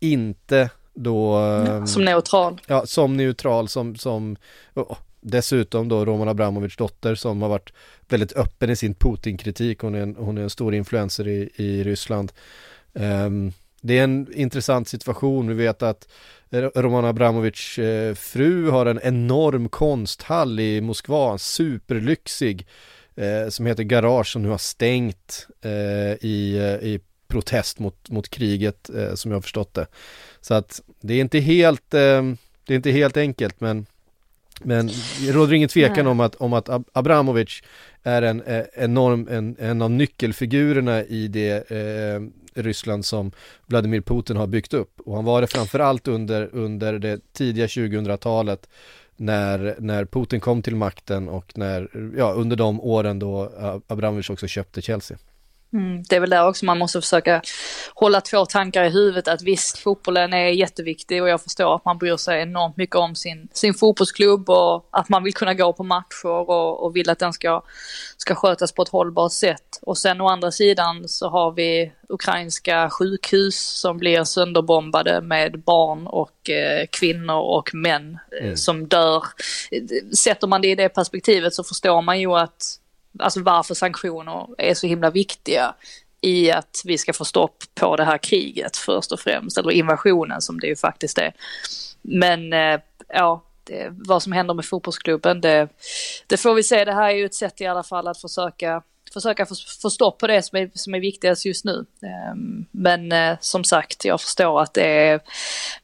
inte 0.00 0.70
då... 0.94 1.42
Som 1.86 2.04
neutral. 2.04 2.60
Ja, 2.66 2.86
som 2.86 3.16
neutral, 3.16 3.68
som, 3.68 3.96
som 3.96 4.36
Dessutom 5.20 5.88
då 5.88 6.04
Roman 6.04 6.28
Abramovics 6.28 6.76
dotter 6.76 7.14
som 7.14 7.42
har 7.42 7.48
varit 7.48 7.72
väldigt 8.08 8.32
öppen 8.32 8.70
i 8.70 8.76
sin 8.76 8.94
Putin-kritik. 8.94 9.80
Hon 9.80 9.94
är 9.94 10.00
en, 10.00 10.16
hon 10.18 10.38
är 10.38 10.42
en 10.42 10.50
stor 10.50 10.74
influencer 10.74 11.28
i, 11.28 11.50
i 11.56 11.84
Ryssland. 11.84 12.32
Um, 12.92 13.52
det 13.80 13.98
är 13.98 14.04
en 14.04 14.32
intressant 14.34 14.88
situation. 14.88 15.48
Vi 15.48 15.54
vet 15.54 15.82
att 15.82 16.08
Roman 16.50 17.04
Abramovics 17.04 17.78
eh, 17.78 18.14
fru 18.14 18.70
har 18.70 18.86
en 18.86 19.00
enorm 19.02 19.68
konsthall 19.68 20.60
i 20.60 20.80
Moskva, 20.80 21.38
superlyxig, 21.38 22.66
eh, 23.16 23.48
som 23.48 23.66
heter 23.66 23.82
Garage 23.82 24.32
som 24.32 24.42
nu 24.42 24.48
har 24.48 24.58
stängt 24.58 25.46
eh, 25.62 25.70
i, 26.26 26.58
eh, 26.58 26.88
i 26.88 27.00
protest 27.28 27.78
mot, 27.78 28.10
mot 28.10 28.28
kriget 28.28 28.90
eh, 28.90 29.14
som 29.14 29.30
jag 29.30 29.36
har 29.36 29.42
förstått 29.42 29.74
det. 29.74 29.86
Så 30.40 30.54
att 30.54 30.82
det 31.00 31.14
är 31.14 31.20
inte 31.20 31.38
helt, 31.38 31.94
eh, 31.94 32.22
det 32.64 32.74
är 32.74 32.76
inte 32.76 32.90
helt 32.90 33.16
enkelt 33.16 33.60
men 33.60 33.86
men 34.62 34.86
det 35.26 35.32
råder 35.32 35.54
ingen 35.54 35.68
tvekan 35.68 36.06
om 36.06 36.20
att, 36.20 36.34
om 36.34 36.52
att 36.52 36.68
Abramovic 36.92 37.62
är 38.02 38.22
en 38.22 38.42
eh, 38.42 38.64
enorm, 38.74 39.28
en, 39.30 39.56
en 39.58 39.82
av 39.82 39.90
nyckelfigurerna 39.90 41.04
i 41.04 41.28
det 41.28 41.70
eh, 41.70 42.20
Ryssland 42.54 43.04
som 43.04 43.32
Vladimir 43.66 44.00
Putin 44.00 44.36
har 44.36 44.46
byggt 44.46 44.74
upp. 44.74 45.00
Och 45.00 45.16
han 45.16 45.24
var 45.24 45.40
det 45.40 45.46
framförallt 45.46 46.08
under, 46.08 46.48
under 46.52 46.98
det 46.98 47.32
tidiga 47.32 47.66
2000-talet 47.66 48.68
när, 49.16 49.76
när 49.78 50.04
Putin 50.04 50.40
kom 50.40 50.62
till 50.62 50.76
makten 50.76 51.28
och 51.28 51.52
när, 51.58 51.90
ja, 52.16 52.32
under 52.32 52.56
de 52.56 52.80
åren 52.80 53.18
då 53.18 53.52
Abramovic 53.86 54.30
också 54.30 54.46
köpte 54.46 54.82
Chelsea. 54.82 55.18
Mm, 55.72 56.02
det 56.02 56.16
är 56.16 56.20
väl 56.20 56.30
där 56.30 56.48
också 56.48 56.64
man 56.64 56.78
måste 56.78 57.00
försöka 57.00 57.42
hålla 57.94 58.20
två 58.20 58.46
tankar 58.46 58.84
i 58.84 58.88
huvudet 58.88 59.28
att 59.28 59.42
visst 59.42 59.78
fotbollen 59.78 60.32
är 60.32 60.48
jätteviktig 60.48 61.22
och 61.22 61.28
jag 61.28 61.42
förstår 61.42 61.76
att 61.76 61.84
man 61.84 61.98
bryr 61.98 62.16
sig 62.16 62.42
enormt 62.42 62.76
mycket 62.76 62.96
om 62.96 63.14
sin, 63.14 63.48
sin 63.52 63.74
fotbollsklubb 63.74 64.50
och 64.50 64.88
att 64.90 65.08
man 65.08 65.24
vill 65.24 65.34
kunna 65.34 65.54
gå 65.54 65.72
på 65.72 65.84
matcher 65.84 66.50
och, 66.50 66.84
och 66.84 66.96
vill 66.96 67.10
att 67.10 67.18
den 67.18 67.32
ska, 67.32 67.62
ska 68.16 68.34
skötas 68.34 68.72
på 68.72 68.82
ett 68.82 68.88
hållbart 68.88 69.32
sätt. 69.32 69.78
Och 69.82 69.98
sen 69.98 70.20
å 70.20 70.28
andra 70.28 70.50
sidan 70.50 71.08
så 71.08 71.28
har 71.28 71.52
vi 71.52 71.92
ukrainska 72.08 72.90
sjukhus 72.90 73.56
som 73.80 73.98
blir 73.98 74.24
sönderbombade 74.24 75.20
med 75.20 75.62
barn 75.62 76.06
och 76.06 76.50
eh, 76.50 76.86
kvinnor 76.92 77.40
och 77.40 77.74
män 77.74 78.18
eh, 78.40 78.44
mm. 78.44 78.56
som 78.56 78.88
dör. 78.88 79.24
Sätter 80.16 80.46
man 80.46 80.60
det 80.60 80.68
i 80.68 80.74
det 80.74 80.88
perspektivet 80.88 81.54
så 81.54 81.64
förstår 81.64 82.02
man 82.02 82.20
ju 82.20 82.32
att 82.32 82.78
alltså 83.18 83.42
varför 83.42 83.74
sanktioner 83.74 84.48
är 84.58 84.74
så 84.74 84.86
himla 84.86 85.10
viktiga 85.10 85.74
i 86.20 86.50
att 86.50 86.82
vi 86.84 86.98
ska 86.98 87.12
få 87.12 87.24
stopp 87.24 87.64
på 87.74 87.96
det 87.96 88.04
här 88.04 88.18
kriget 88.18 88.76
först 88.76 89.12
och 89.12 89.20
främst, 89.20 89.58
eller 89.58 89.70
invasionen 89.70 90.42
som 90.42 90.60
det 90.60 90.66
ju 90.66 90.76
faktiskt 90.76 91.18
är. 91.18 91.32
Men 92.02 92.52
eh, 92.52 92.80
ja, 93.08 93.42
det, 93.64 93.88
vad 93.90 94.22
som 94.22 94.32
händer 94.32 94.54
med 94.54 94.64
fotbollsklubben, 94.64 95.40
det, 95.40 95.68
det 96.26 96.36
får 96.36 96.54
vi 96.54 96.62
se. 96.62 96.84
Det 96.84 96.92
här 96.92 97.10
är 97.10 97.14
ju 97.14 97.24
ett 97.24 97.34
sätt 97.34 97.60
i 97.60 97.66
alla 97.66 97.82
fall 97.82 98.08
att 98.08 98.20
försöka 98.20 98.82
försöka 99.12 99.46
få, 99.46 99.54
få 99.82 99.90
stopp 99.90 100.18
på 100.18 100.26
det 100.26 100.42
som 100.42 100.58
är, 100.58 100.70
som 100.74 100.94
är 100.94 101.00
viktigast 101.00 101.46
just 101.46 101.64
nu. 101.64 101.86
Ehm, 102.02 102.66
men 102.70 103.12
eh, 103.12 103.36
som 103.40 103.64
sagt, 103.64 104.04
jag 104.04 104.20
förstår 104.20 104.60
att 104.60 104.74
det 104.74 105.08
är 105.08 105.20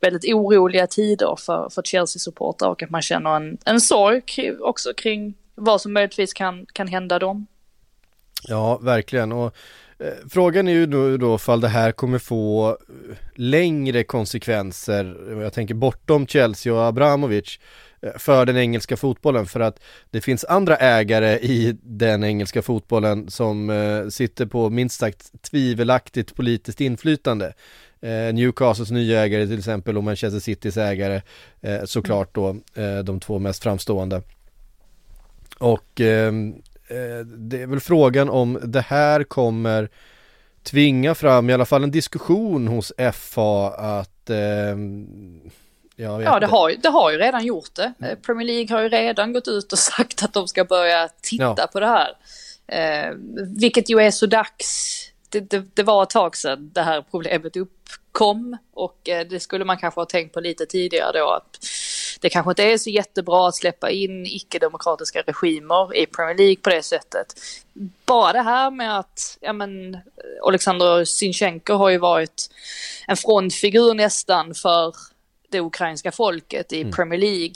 väldigt 0.00 0.34
oroliga 0.34 0.86
tider 0.86 1.36
för, 1.38 1.68
för 1.70 1.82
Chelsea-supportrar 1.82 2.68
och 2.68 2.82
att 2.82 2.90
man 2.90 3.02
känner 3.02 3.36
en, 3.36 3.58
en 3.64 3.80
sorg 3.80 4.22
också 4.60 4.94
kring 4.94 5.34
vad 5.54 5.80
som 5.80 5.92
möjligtvis 5.92 6.32
kan, 6.32 6.66
kan 6.72 6.88
hända 6.88 7.18
dem. 7.18 7.46
Ja, 8.48 8.78
verkligen. 8.78 9.32
Och 9.32 9.56
eh, 9.98 10.12
Frågan 10.30 10.68
är 10.68 10.72
ju 10.72 10.86
då, 10.86 11.16
då 11.16 11.38
fall 11.38 11.60
det 11.60 11.68
här 11.68 11.92
kommer 11.92 12.18
få 12.18 12.68
eh, 12.70 13.16
längre 13.34 14.04
konsekvenser, 14.04 15.16
jag 15.42 15.52
tänker 15.52 15.74
bortom 15.74 16.26
Chelsea 16.26 16.74
och 16.74 16.80
Abramovic 16.80 17.58
eh, 18.02 18.12
för 18.18 18.46
den 18.46 18.56
engelska 18.56 18.96
fotbollen 18.96 19.46
för 19.46 19.60
att 19.60 19.80
det 20.10 20.20
finns 20.20 20.44
andra 20.44 20.76
ägare 20.76 21.38
i 21.38 21.76
den 21.82 22.24
engelska 22.24 22.62
fotbollen 22.62 23.30
som 23.30 23.70
eh, 23.70 24.08
sitter 24.08 24.46
på 24.46 24.70
minst 24.70 25.00
sagt 25.00 25.42
tvivelaktigt 25.42 26.34
politiskt 26.34 26.80
inflytande. 26.80 27.54
Eh, 28.00 28.34
Newcastles 28.34 28.90
nya 28.90 29.20
ägare 29.20 29.46
till 29.46 29.58
exempel 29.58 29.96
och 29.96 30.04
Manchester 30.04 30.40
Citys 30.40 30.76
ägare 30.76 31.22
eh, 31.60 31.84
såklart 31.84 32.34
då 32.34 32.56
eh, 32.74 32.98
de 32.98 33.20
två 33.20 33.38
mest 33.38 33.62
framstående. 33.62 34.22
Och 35.58 36.00
ehm, 36.00 36.54
Eh, 36.88 37.26
det 37.26 37.62
är 37.62 37.66
väl 37.66 37.80
frågan 37.80 38.28
om 38.28 38.58
det 38.62 38.80
här 38.80 39.24
kommer 39.24 39.88
tvinga 40.62 41.14
fram 41.14 41.50
i 41.50 41.52
alla 41.52 41.64
fall 41.64 41.82
en 41.82 41.90
diskussion 41.90 42.68
hos 42.68 42.92
FA 43.14 43.68
att 43.68 44.30
eh, 44.30 44.36
ja, 45.96 46.38
det 46.40 46.46
har, 46.46 46.82
det 46.82 46.88
har 46.88 47.10
ju 47.10 47.18
redan 47.18 47.44
gjort 47.44 47.74
det. 47.74 47.92
Eh, 48.02 48.18
Premier 48.18 48.46
League 48.46 48.76
har 48.76 48.82
ju 48.82 48.88
redan 48.88 49.32
gått 49.32 49.48
ut 49.48 49.72
och 49.72 49.78
sagt 49.94 50.22
att 50.22 50.32
de 50.32 50.48
ska 50.48 50.64
börja 50.64 51.08
titta 51.22 51.54
ja. 51.56 51.68
på 51.72 51.80
det 51.80 51.86
här. 51.86 52.16
Eh, 52.66 53.14
vilket 53.58 53.90
ju 53.90 54.00
är 54.00 54.10
så 54.10 54.26
dags. 54.26 55.00
Det, 55.28 55.40
det, 55.40 55.64
det, 55.74 55.82
var 55.82 56.02
ett 56.02 56.10
tag 56.10 56.36
sedan 56.36 56.70
det 56.74 56.82
här 56.82 57.04
problemet 57.10 57.56
uppkom 57.56 58.56
och 58.74 59.08
eh, 59.08 59.26
det 59.26 59.40
skulle 59.40 59.64
man 59.64 59.78
kanske 59.78 60.00
ha 60.00 60.06
tänkt 60.06 60.34
på 60.34 60.40
lite 60.40 60.66
tidigare 60.66 61.18
då. 61.18 61.30
Att 61.30 61.58
det 62.24 62.30
kanske 62.30 62.50
inte 62.50 62.62
är 62.62 62.78
så 62.78 62.90
jättebra 62.90 63.48
att 63.48 63.54
släppa 63.54 63.90
in 63.90 64.26
icke-demokratiska 64.26 65.22
regimer 65.22 65.96
i 65.96 66.06
Premier 66.06 66.36
League 66.36 66.56
på 66.56 66.70
det 66.70 66.82
sättet. 66.82 67.34
Bara 68.06 68.32
det 68.32 68.42
här 68.42 68.70
med 68.70 68.98
att, 68.98 69.38
ja 69.40 69.52
men, 69.52 69.98
Alexander 70.46 71.04
Sinchenko 71.04 71.74
har 71.74 71.90
ju 71.90 71.98
varit 71.98 72.50
en 73.06 73.16
frontfigur 73.16 73.94
nästan 73.94 74.54
för 74.54 74.94
det 75.48 75.60
ukrainska 75.60 76.12
folket 76.12 76.72
i 76.72 76.80
mm. 76.80 76.92
Premier 76.92 77.20
League. 77.20 77.54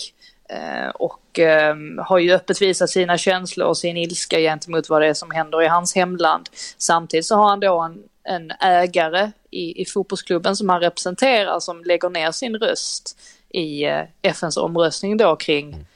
Eh, 0.48 0.88
och 0.88 1.38
eh, 1.38 1.76
har 1.98 2.18
ju 2.18 2.32
öppet 2.32 2.62
visat 2.62 2.90
sina 2.90 3.18
känslor 3.18 3.66
och 3.66 3.78
sin 3.78 3.96
ilska 3.96 4.38
gentemot 4.38 4.88
vad 4.88 5.02
det 5.02 5.08
är 5.08 5.14
som 5.14 5.30
händer 5.30 5.62
i 5.62 5.66
hans 5.66 5.94
hemland. 5.94 6.48
Samtidigt 6.78 7.26
så 7.26 7.36
har 7.36 7.48
han 7.48 7.60
då 7.60 7.80
en, 7.80 8.02
en 8.24 8.50
ägare 8.60 9.30
i, 9.50 9.82
i 9.82 9.84
fotbollsklubben 9.84 10.56
som 10.56 10.68
han 10.68 10.80
representerar 10.80 11.60
som 11.60 11.84
lägger 11.84 12.08
ner 12.08 12.30
sin 12.30 12.56
röst 12.56 13.18
i 13.50 13.84
eh, 13.84 14.02
FNs 14.22 14.56
omröstning 14.56 15.16
då 15.16 15.36
kring, 15.36 15.72
mm. 15.72 15.86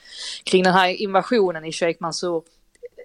kring 0.45 0.63
den 0.63 0.75
här 0.75 0.89
invasionen 0.89 1.65
i 1.65 1.73
Sheikh 1.73 2.03
Mansour. 2.03 2.43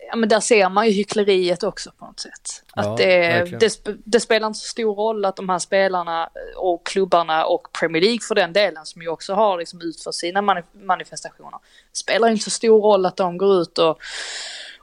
Ja, 0.10 0.16
men 0.16 0.30
där 0.30 0.40
ser 0.40 0.70
man 0.70 0.86
ju 0.88 0.92
hyckleriet 0.92 1.64
också 1.64 1.92
på 1.98 2.06
något 2.06 2.20
sätt. 2.20 2.64
Att 2.74 2.86
ja, 2.86 2.96
det, 2.98 3.60
det, 3.60 3.98
det, 4.06 4.20
spelar 4.20 4.48
inte 4.48 4.60
så 4.60 4.68
stor 4.68 4.96
roll 4.96 5.26
att 5.26 5.36
de 5.36 5.50
här 5.50 5.60
spelarna 5.60 6.30
och 6.56 6.86
klubbarna 6.86 7.46
och 7.46 7.68
Premier 7.80 8.02
League 8.02 8.20
för 8.28 8.36
den 8.36 8.54
delen 8.54 8.86
som 8.86 9.02
ju 9.02 9.08
också 9.08 9.34
har 9.34 9.58
liksom 9.58 9.82
utfört 9.82 10.16
sina 10.16 10.42
manifestationer. 10.84 11.60
Det 11.92 11.98
spelar 11.98 12.30
inte 12.30 12.44
så 12.44 12.50
stor 12.50 12.82
roll 12.82 13.06
att 13.06 13.18
de 13.18 13.38
går 13.38 13.62
ut 13.62 13.78
och 13.78 14.00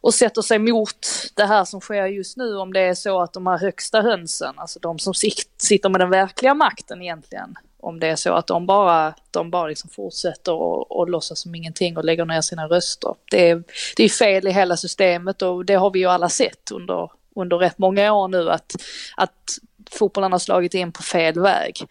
och 0.05 0.15
sätter 0.15 0.43
sig 0.43 0.59
mot 0.59 1.07
det 1.35 1.45
här 1.45 1.65
som 1.65 1.81
sker 1.81 2.07
just 2.07 2.37
nu 2.37 2.57
om 2.57 2.73
det 2.73 2.81
är 2.81 2.95
så 2.95 3.21
att 3.21 3.33
de 3.33 3.47
här 3.47 3.59
högsta 3.59 4.01
hönsen, 4.01 4.55
alltså 4.57 4.79
de 4.79 4.99
som 4.99 5.15
sitter 5.59 5.89
med 5.89 6.01
den 6.01 6.11
verkliga 6.11 6.55
makten 6.55 7.03
egentligen, 7.03 7.55
om 7.85 8.01
det 8.01 8.07
är 8.07 8.17
så 8.17 8.35
att 8.35 8.47
de 8.47 8.67
bara, 8.67 9.15
de 9.31 9.51
bara 9.51 9.67
liksom 9.67 9.91
fortsätter 9.91 10.53
och, 10.53 10.99
och 10.99 11.09
låtsas 11.09 11.41
som 11.41 11.55
ingenting 11.55 11.97
och 11.97 12.05
lägger 12.05 12.25
ner 12.25 12.41
sina 12.41 12.67
röster. 12.67 13.15
Det 13.31 13.51
är, 13.51 13.63
det 13.97 14.05
är 14.05 14.09
fel 14.09 14.47
i 14.47 14.51
hela 14.51 14.77
systemet 14.77 15.43
och 15.43 15.65
det 15.65 15.75
har 15.75 15.91
vi 15.91 15.99
ju 15.99 16.07
alla 16.07 16.29
sett 16.29 16.71
under, 16.71 17.11
under 17.37 17.57
rätt 17.57 17.79
många 17.79 18.13
år 18.13 18.29
nu 18.29 18.51
att, 18.51 18.73
att 19.17 19.59
fotbollen 19.91 20.33
har 20.33 20.39
slagit 20.39 20.75
in 20.75 20.93
på 20.93 21.03
fel 21.03 21.41
väg. 21.41 21.87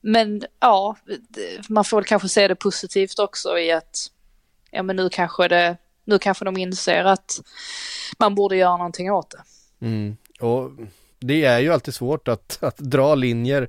Men 0.00 0.42
ja, 0.60 0.96
man 1.68 1.84
får 1.84 1.96
väl 1.96 2.04
kanske 2.04 2.28
se 2.28 2.48
det 2.48 2.54
positivt 2.54 3.18
också 3.18 3.58
i 3.58 3.72
att 3.72 4.10
ja 4.70 4.82
men 4.82 4.96
nu 4.96 5.08
kanske 5.08 5.48
det, 5.48 5.76
nu 6.04 6.18
kanske 6.18 6.44
de 6.44 6.56
inser 6.56 7.04
att 7.04 7.40
man 8.18 8.34
borde 8.34 8.56
göra 8.56 8.76
någonting 8.76 9.12
åt 9.12 9.30
det. 9.30 9.42
Mm. 9.86 10.16
Och 10.40 10.70
det 11.18 11.44
är 11.44 11.58
ju 11.58 11.72
alltid 11.72 11.94
svårt 11.94 12.28
att, 12.28 12.58
att 12.62 12.78
dra 12.78 13.14
linjer 13.14 13.68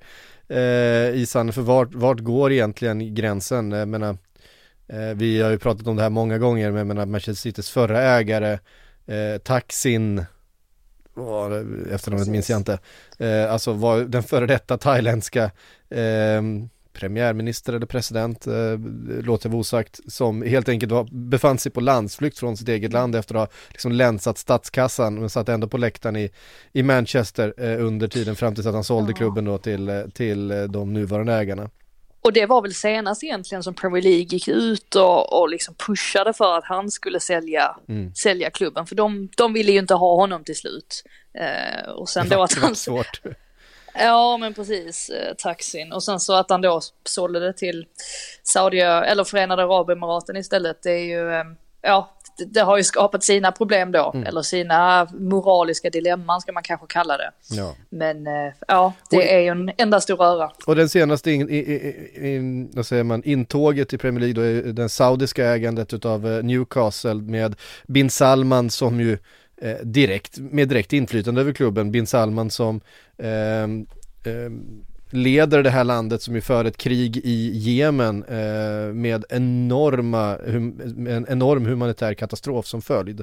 eh, 0.51 1.15
i 1.15 1.25
Sanne, 1.25 1.51
för 1.51 1.61
vart, 1.61 1.93
vart 1.93 2.19
går 2.19 2.51
egentligen 2.51 3.15
gränsen? 3.15 3.71
Jag 3.71 3.87
menar, 3.87 4.17
eh, 4.87 5.13
vi 5.15 5.41
har 5.41 5.51
ju 5.51 5.59
pratat 5.59 5.87
om 5.87 5.95
det 5.95 6.03
här 6.03 6.09
många 6.09 6.37
gånger, 6.37 6.71
men 6.71 6.77
jag 6.77 6.87
menar 6.87 7.05
Manchester 7.05 7.41
Citys 7.41 7.69
förra 7.69 8.01
ägare, 8.01 8.59
eh, 9.05 9.37
Taxin, 9.43 10.25
oh, 11.15 11.63
efternamnet 11.93 12.27
minns 12.27 12.49
jag 12.49 12.59
inte, 12.59 12.79
eh, 13.17 13.51
alltså 13.51 13.73
var 13.73 13.99
den 13.99 14.23
före 14.23 14.45
detta 14.45 14.77
thailändska 14.77 15.43
eh, 15.89 16.41
premiärminister 16.93 17.73
eller 17.73 17.85
president, 17.85 18.47
eh, 18.47 18.79
låter 19.23 19.49
jag 19.49 19.59
osagt, 19.59 19.99
som 20.07 20.41
helt 20.41 20.69
enkelt 20.69 20.91
var, 20.91 21.07
befann 21.11 21.57
sig 21.57 21.71
på 21.71 21.79
landsflykt 21.81 22.39
från 22.39 22.57
sitt 22.57 22.69
eget 22.69 22.93
land 22.93 23.15
efter 23.15 23.35
att 23.35 23.49
ha 23.49 23.57
liksom 23.69 23.91
länsat 23.91 24.37
statskassan 24.37 25.15
men 25.19 25.29
satt 25.29 25.49
ändå 25.49 25.67
på 25.67 25.77
läktaren 25.77 26.15
i, 26.15 26.29
i 26.73 26.83
Manchester 26.83 27.53
eh, 27.57 27.85
under 27.85 28.07
tiden 28.07 28.35
fram 28.35 28.55
tills 28.55 28.67
att 28.67 28.73
han 28.73 28.83
sålde 28.83 29.13
klubben 29.13 29.45
då 29.45 29.57
till, 29.57 29.89
eh, 29.89 30.01
till 30.13 30.51
eh, 30.51 30.63
de 30.63 30.93
nuvarande 30.93 31.33
ägarna. 31.33 31.69
Och 32.23 32.33
det 32.33 32.45
var 32.45 32.61
väl 32.61 32.73
senast 32.73 33.23
egentligen 33.23 33.63
som 33.63 33.73
Premier 33.73 34.03
League 34.03 34.23
gick 34.23 34.47
ut 34.47 34.95
och, 34.95 35.41
och 35.41 35.49
liksom 35.49 35.75
pushade 35.75 36.33
för 36.33 36.57
att 36.57 36.63
han 36.63 36.91
skulle 36.91 37.19
sälja, 37.19 37.75
mm. 37.89 38.15
sälja 38.15 38.49
klubben. 38.49 38.85
För 38.85 38.95
de, 38.95 39.29
de 39.37 39.53
ville 39.53 39.71
ju 39.71 39.79
inte 39.79 39.93
ha 39.93 40.15
honom 40.15 40.43
till 40.43 40.55
slut. 40.55 41.03
Eh, 41.33 41.91
och 41.91 42.09
sen 42.09 42.29
då 42.29 42.43
att 42.43 42.53
han... 42.53 42.75
Svårt. 42.75 43.21
Ja 43.93 44.37
men 44.37 44.53
precis, 44.53 45.09
eh, 45.09 45.33
taxin. 45.33 45.93
Och 45.93 46.03
sen 46.03 46.19
så 46.19 46.33
att 46.33 46.49
han 46.49 46.61
då 46.61 46.81
sålde 47.05 47.39
det 47.39 47.53
till 47.53 47.85
Saudi 48.43 48.79
eller 48.79 49.23
Förenade 49.23 49.63
Arabemiraten 49.63 50.37
istället. 50.37 50.83
Det 50.83 50.91
är 50.91 51.05
ju, 51.05 51.33
eh, 51.33 51.43
ja, 51.81 52.11
det, 52.47 52.59
har 52.59 52.77
ju 52.77 52.83
skapat 52.83 53.23
sina 53.23 53.51
problem 53.51 53.91
då. 53.91 54.11
Mm. 54.13 54.27
Eller 54.27 54.41
sina 54.41 55.07
moraliska 55.11 55.89
dilemman 55.89 56.41
ska 56.41 56.51
man 56.51 56.63
kanske 56.63 56.87
kalla 56.89 57.17
det. 57.17 57.31
Ja. 57.49 57.75
Men 57.89 58.27
eh, 58.27 58.53
ja, 58.67 58.93
det 59.09 59.17
och, 59.17 59.23
är 59.23 59.39
ju 59.39 59.47
en 59.47 59.71
enda 59.77 60.01
stor 60.01 60.17
röra. 60.17 60.51
Och 60.65 60.75
den 60.75 60.89
senaste 60.89 61.31
in, 61.31 61.49
in, 61.49 62.25
in, 62.25 62.71
vad 62.73 62.85
säger 62.85 63.03
man, 63.03 63.23
intåget 63.23 63.93
i 63.93 63.97
Premier 63.97 64.19
League 64.19 64.33
då 64.33 64.69
är 64.69 64.73
det 64.73 64.89
saudiska 64.89 65.45
ägandet 65.45 66.05
av 66.05 66.21
Newcastle 66.23 67.13
med 67.13 67.55
bin 67.87 68.09
Salman 68.09 68.69
som 68.69 68.99
ju 68.99 69.17
eh, 69.61 69.77
direkt, 69.83 70.37
med 70.37 70.69
direkt 70.69 70.93
inflytande 70.93 71.41
över 71.41 71.53
klubben. 71.53 71.91
Bin 71.91 72.07
Salman 72.07 72.49
som 72.49 72.81
eh, 73.17 73.63
eh, 74.33 74.51
leder 75.13 75.63
det 75.63 75.69
här 75.69 75.83
landet 75.83 76.21
som 76.21 76.35
ju 76.35 76.41
för 76.41 76.65
ett 76.65 76.77
krig 76.77 77.17
i 77.17 77.51
Jemen 77.57 78.23
eh, 78.23 78.93
med 78.93 79.25
enorma, 79.29 80.37
hum, 80.45 80.81
en 81.09 81.25
enorm 81.29 81.65
humanitär 81.65 82.13
katastrof 82.13 82.65
som 82.65 82.81
följd. 82.81 83.19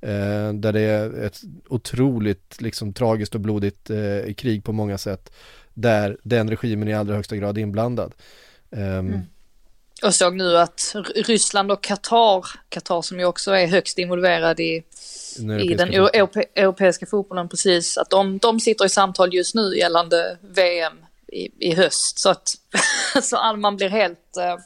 Eh, 0.00 0.52
där 0.52 0.72
det 0.72 0.80
är 0.80 1.24
ett 1.24 1.40
otroligt 1.68 2.60
liksom 2.60 2.92
tragiskt 2.92 3.34
och 3.34 3.40
blodigt 3.40 3.90
eh, 3.90 4.34
krig 4.36 4.64
på 4.64 4.72
många 4.72 4.98
sätt. 4.98 5.32
Där 5.74 6.16
den 6.22 6.50
regimen 6.50 6.88
i 6.88 6.94
allra 6.94 7.14
högsta 7.14 7.36
grad 7.36 7.58
inblandad. 7.58 8.14
Ehm, 8.70 9.08
mm. 9.08 9.20
Jag 10.02 10.14
såg 10.14 10.36
nu 10.36 10.56
att 10.56 10.94
Ryssland 11.14 11.72
och 11.72 11.82
Qatar, 11.82 12.46
Qatar 12.68 13.02
som 13.02 13.18
ju 13.18 13.24
också 13.24 13.52
är 13.52 13.66
högst 13.66 13.98
involverad 13.98 14.60
i, 14.60 14.82
den 15.38 15.60
i 15.60 15.74
den 15.74 15.88
europe, 15.88 16.44
europeiska 16.54 17.06
fotbollen 17.06 17.48
precis, 17.48 17.98
att 17.98 18.10
de, 18.10 18.38
de 18.38 18.60
sitter 18.60 18.84
i 18.84 18.88
samtal 18.88 19.34
just 19.34 19.54
nu 19.54 19.78
gällande 19.78 20.38
VM 20.40 20.92
i, 21.28 21.68
i 21.70 21.74
höst. 21.74 22.18
Så 22.18 22.30
att 22.30 22.48
så 23.22 23.56
man 23.56 23.76
blir 23.76 23.88
helt, 23.88 24.36
eh, 24.36 24.56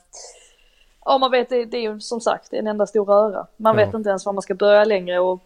ja 1.04 1.18
man 1.18 1.30
vet 1.30 1.48
det, 1.48 1.64
det 1.64 1.76
är 1.76 1.92
ju 1.92 2.00
som 2.00 2.20
sagt 2.20 2.52
en 2.52 2.66
enda 2.66 2.86
stor 2.86 3.06
röra. 3.06 3.46
Man 3.56 3.78
ja. 3.78 3.84
vet 3.84 3.94
inte 3.94 4.08
ens 4.08 4.26
var 4.26 4.32
man 4.32 4.42
ska 4.42 4.54
börja 4.54 4.84
längre 4.84 5.18
och, 5.18 5.42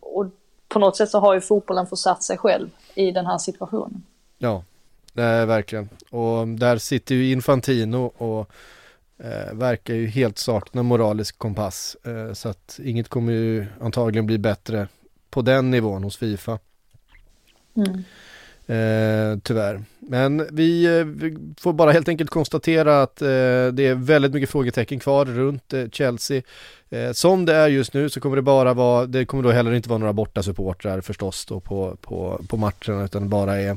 och 0.00 0.26
på 0.68 0.78
något 0.78 0.96
sätt 0.96 1.10
så 1.10 1.20
har 1.20 1.34
ju 1.34 1.40
fotbollen 1.40 1.86
försatt 1.86 2.22
sig 2.22 2.38
själv 2.38 2.70
i 2.94 3.10
den 3.10 3.26
här 3.26 3.38
situationen. 3.38 4.02
Ja, 4.38 4.64
det 5.12 5.22
är 5.22 5.46
verkligen. 5.46 5.88
Och 6.10 6.48
där 6.48 6.78
sitter 6.78 7.14
ju 7.14 7.32
Infantino 7.32 8.12
och 8.16 8.50
eh, 9.18 9.54
verkar 9.54 9.94
ju 9.94 10.06
helt 10.06 10.38
sakna 10.38 10.82
moralisk 10.82 11.38
kompass. 11.38 11.96
Eh, 12.06 12.32
så 12.32 12.48
att 12.48 12.80
inget 12.84 13.08
kommer 13.08 13.32
ju 13.32 13.66
antagligen 13.80 14.26
bli 14.26 14.38
bättre 14.38 14.88
på 15.30 15.42
den 15.42 15.70
nivån 15.70 16.04
hos 16.04 16.16
Fifa. 16.16 16.58
Mm. 17.76 18.04
Eh, 18.68 19.38
tyvärr. 19.42 19.82
Men 19.98 20.46
vi, 20.50 20.98
eh, 20.98 21.04
vi, 21.04 21.36
får 21.58 21.72
bara 21.72 21.92
helt 21.92 22.08
enkelt 22.08 22.30
konstatera 22.30 23.02
att 23.02 23.22
eh, 23.22 23.26
det 23.72 23.86
är 23.86 23.94
väldigt 23.94 24.32
mycket 24.32 24.50
frågetecken 24.50 24.98
kvar 25.00 25.24
runt 25.24 25.72
eh, 25.72 25.88
Chelsea. 25.92 26.42
Eh, 26.90 27.12
som 27.12 27.44
det 27.44 27.54
är 27.54 27.68
just 27.68 27.94
nu 27.94 28.10
så 28.10 28.20
kommer 28.20 28.36
det 28.36 28.42
bara 28.42 28.74
vara, 28.74 29.06
det 29.06 29.24
kommer 29.24 29.42
då 29.42 29.50
heller 29.50 29.72
inte 29.72 29.88
vara 29.88 29.98
några 29.98 30.12
borta 30.12 30.42
supportrar 30.42 31.00
förstås 31.00 31.46
då 31.46 31.60
på, 31.60 31.96
på, 32.00 32.40
på 32.48 32.56
matcherna 32.56 33.04
utan 33.04 33.28
bara 33.28 33.56
är 33.56 33.76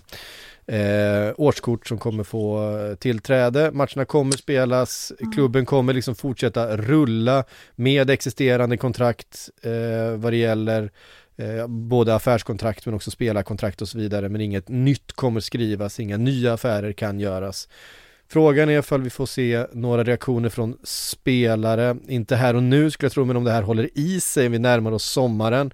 eh, 0.72 1.34
årskort 1.38 1.88
som 1.88 1.98
kommer 1.98 2.24
få 2.24 2.78
eh, 2.78 2.96
tillträde. 2.96 3.72
Matcherna 3.72 4.06
kommer 4.06 4.32
spelas, 4.32 5.14
mm. 5.20 5.32
klubben 5.32 5.66
kommer 5.66 5.94
liksom 5.94 6.16
fortsätta 6.16 6.78
rulla 6.78 7.44
med 7.76 8.10
existerande 8.10 8.78
kontrakt 8.78 9.50
eh, 9.62 10.18
vad 10.18 10.34
det 10.34 10.38
gäller 10.38 10.92
eh, 11.38 11.68
både 11.68 12.16
affärskontrakt 12.16 12.86
men 12.86 12.96
också 12.96 13.12
spelarkontrakt 13.12 13.82
och 13.82 13.90
så 13.90 13.98
vidare. 13.98 14.30
Men 14.30 14.42
inget 14.42 14.70
nytt 14.70 15.12
kommer 15.12 15.40
skrivas, 15.40 16.00
inga 16.00 16.18
nya 16.18 16.54
affärer 16.54 16.92
kan 16.92 17.20
göras. 17.20 17.68
Frågan 18.28 18.70
är 18.70 18.80
ifall 18.80 19.02
vi 19.02 19.10
får 19.10 19.26
se 19.26 19.66
några 19.74 20.04
reaktioner 20.04 20.50
från 20.50 20.78
spelare, 20.84 21.98
inte 22.08 22.36
här 22.36 22.56
och 22.56 22.64
nu 22.64 22.92
skulle 22.92 23.06
jag 23.06 23.14
tro, 23.14 23.26
men 23.26 23.38
om 23.38 23.44
det 23.44 23.52
här 23.52 23.62
håller 23.62 23.90
i 23.96 24.20
sig, 24.20 24.50
vi 24.50 24.60
närmar 24.60 24.92
oss 24.92 25.04
sommaren. 25.04 25.74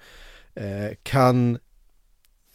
Eh, 0.55 0.95
kan 1.03 1.57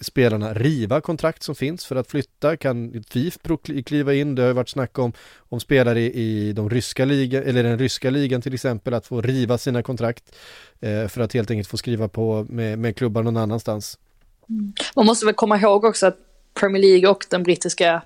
spelarna 0.03 0.55
riva 0.55 1.01
kontrakt 1.01 1.43
som 1.43 1.55
finns 1.55 1.87
för 1.87 1.97
att 1.97 2.11
flytta? 2.11 2.57
Kan 2.57 3.05
FIF 3.11 3.39
kliva 3.87 4.15
in? 4.15 4.35
Det 4.35 4.43
har 4.43 4.49
ju 4.49 4.55
varit 4.55 4.69
snack 4.69 4.99
om, 4.99 5.13
om 5.39 5.61
spelare 5.61 6.01
i, 6.01 6.53
de 6.53 6.71
ryska 6.71 7.05
liga, 7.05 7.43
eller 7.43 7.63
den 7.63 7.79
ryska 7.79 8.11
ligan 8.11 8.43
till 8.43 8.55
exempel, 8.55 8.95
att 8.95 9.07
få 9.07 9.21
riva 9.21 9.59
sina 9.59 9.83
kontrakt 9.83 10.25
eh, 10.81 11.09
för 11.09 11.21
att 11.21 11.33
helt 11.33 11.51
enkelt 11.51 11.69
få 11.69 11.77
skriva 11.77 12.09
på 12.09 12.47
med, 12.49 12.79
med 12.79 12.97
klubbar 12.97 13.23
någon 13.23 13.37
annanstans. 13.37 13.99
Mm. 14.49 14.73
Man 14.97 15.07
måste 15.07 15.27
väl 15.27 15.35
komma 15.35 15.59
ihåg 15.59 15.85
också 15.85 16.07
att 16.07 16.19
Premier 16.55 16.83
League 16.83 17.11
och 17.11 17.27
den 17.31 17.43
brittiska 17.43 18.03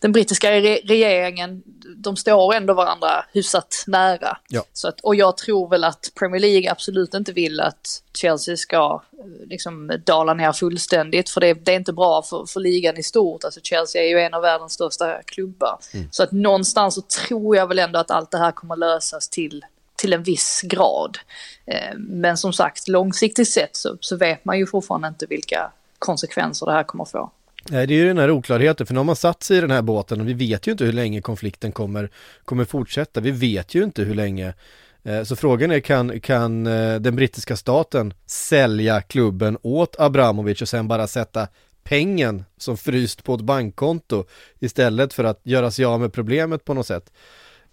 den 0.00 0.12
brittiska 0.12 0.50
re 0.50 0.80
regeringen, 0.84 1.62
de 1.96 2.16
står 2.16 2.54
ändå 2.54 2.74
varandra 2.74 3.24
hyfsat 3.32 3.84
nära. 3.86 4.38
Ja. 4.48 4.64
Så 4.72 4.88
att, 4.88 5.00
och 5.00 5.14
jag 5.14 5.36
tror 5.36 5.68
väl 5.68 5.84
att 5.84 6.12
Premier 6.18 6.40
League 6.40 6.70
absolut 6.70 7.14
inte 7.14 7.32
vill 7.32 7.60
att 7.60 8.02
Chelsea 8.14 8.56
ska 8.56 9.02
eh, 9.18 9.48
liksom 9.48 9.92
dala 10.06 10.34
ner 10.34 10.52
fullständigt, 10.52 11.30
för 11.30 11.40
det, 11.40 11.54
det 11.54 11.72
är 11.72 11.76
inte 11.76 11.92
bra 11.92 12.22
för, 12.22 12.46
för 12.46 12.60
ligan 12.60 12.96
i 12.96 13.02
stort. 13.02 13.44
Alltså 13.44 13.60
Chelsea 13.62 14.02
är 14.02 14.08
ju 14.08 14.20
en 14.20 14.34
av 14.34 14.42
världens 14.42 14.72
största 14.72 15.22
klubbar. 15.22 15.78
Mm. 15.94 16.08
Så 16.10 16.22
att 16.22 16.32
någonstans 16.32 16.94
så 16.94 17.02
tror 17.02 17.56
jag 17.56 17.66
väl 17.66 17.78
ändå 17.78 17.98
att 17.98 18.10
allt 18.10 18.30
det 18.30 18.38
här 18.38 18.52
kommer 18.52 18.76
lösas 18.76 19.28
till 19.28 19.64
till 19.96 20.12
en 20.12 20.22
viss 20.22 20.60
grad. 20.64 21.18
Eh, 21.66 21.94
men 21.96 22.36
som 22.36 22.52
sagt, 22.52 22.88
långsiktigt 22.88 23.48
sett 23.48 23.76
så, 23.76 23.96
så 24.00 24.16
vet 24.16 24.44
man 24.44 24.58
ju 24.58 24.66
fortfarande 24.66 25.08
inte 25.08 25.26
vilka 25.26 25.72
konsekvenser 25.98 26.66
det 26.66 26.72
här 26.72 26.82
kommer 26.82 27.04
att 27.04 27.10
få. 27.10 27.30
Nej, 27.70 27.86
det 27.86 27.94
är 27.94 27.96
ju 27.96 28.06
den 28.06 28.18
här 28.18 28.30
oklarheten, 28.30 28.86
för 28.86 28.94
nu 28.94 29.00
har 29.00 29.04
man 29.04 29.16
satt 29.16 29.42
sig 29.42 29.58
i 29.58 29.60
den 29.60 29.70
här 29.70 29.82
båten 29.82 30.20
och 30.20 30.28
vi 30.28 30.32
vet 30.32 30.66
ju 30.66 30.72
inte 30.72 30.84
hur 30.84 30.92
länge 30.92 31.20
konflikten 31.20 31.72
kommer, 31.72 32.10
kommer 32.44 32.64
fortsätta. 32.64 33.20
Vi 33.20 33.30
vet 33.30 33.74
ju 33.74 33.84
inte 33.84 34.02
hur 34.02 34.14
länge. 34.14 34.54
Eh, 35.02 35.22
så 35.22 35.36
frågan 35.36 35.70
är, 35.70 35.80
kan, 35.80 36.20
kan 36.20 36.66
eh, 36.66 36.94
den 36.94 37.16
brittiska 37.16 37.56
staten 37.56 38.14
sälja 38.26 39.00
klubben 39.00 39.58
åt 39.62 40.00
Abramovic 40.00 40.62
och 40.62 40.68
sen 40.68 40.88
bara 40.88 41.06
sätta 41.06 41.48
pengen 41.82 42.44
som 42.56 42.76
fryst 42.76 43.24
på 43.24 43.34
ett 43.34 43.40
bankkonto 43.40 44.24
istället 44.58 45.12
för 45.12 45.24
att 45.24 45.40
göra 45.42 45.70
sig 45.70 45.84
av 45.84 46.00
med 46.00 46.12
problemet 46.12 46.64
på 46.64 46.74
något 46.74 46.86
sätt. 46.86 47.12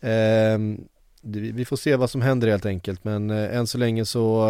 Ehm, 0.01 0.81
vi 1.53 1.65
får 1.65 1.77
se 1.77 1.95
vad 1.95 2.09
som 2.09 2.21
händer 2.21 2.47
helt 2.47 2.65
enkelt, 2.65 3.03
men 3.03 3.29
eh, 3.29 3.57
än 3.57 3.67
så 3.67 3.77
länge 3.77 4.05
så 4.05 4.47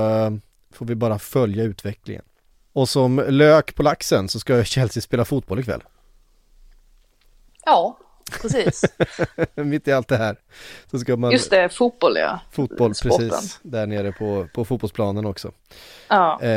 får 0.71 0.85
vi 0.85 0.95
bara 0.95 1.19
följa 1.19 1.63
utvecklingen. 1.63 2.23
Och 2.73 2.89
som 2.89 3.25
lök 3.27 3.75
på 3.75 3.83
laxen 3.83 4.29
så 4.29 4.39
ska 4.39 4.63
Chelsea 4.63 5.01
spela 5.01 5.25
fotboll 5.25 5.59
ikväll. 5.59 5.83
Ja, 7.65 7.97
precis. 8.41 8.83
Mitt 9.55 9.87
i 9.87 9.91
allt 9.91 10.07
det 10.07 10.17
här. 10.17 10.35
Så 10.91 10.99
ska 10.99 11.17
man... 11.17 11.31
Just 11.31 11.49
det, 11.49 11.69
fotboll 11.69 12.17
ja. 12.17 12.39
Fotboll, 12.51 12.95
Sporten. 12.95 13.29
precis. 13.29 13.59
Där 13.63 13.87
nere 13.87 14.11
på, 14.11 14.47
på 14.53 14.65
fotbollsplanen 14.65 15.25
också. 15.25 15.51
Ja. 16.07 16.39
Eh, 16.41 16.49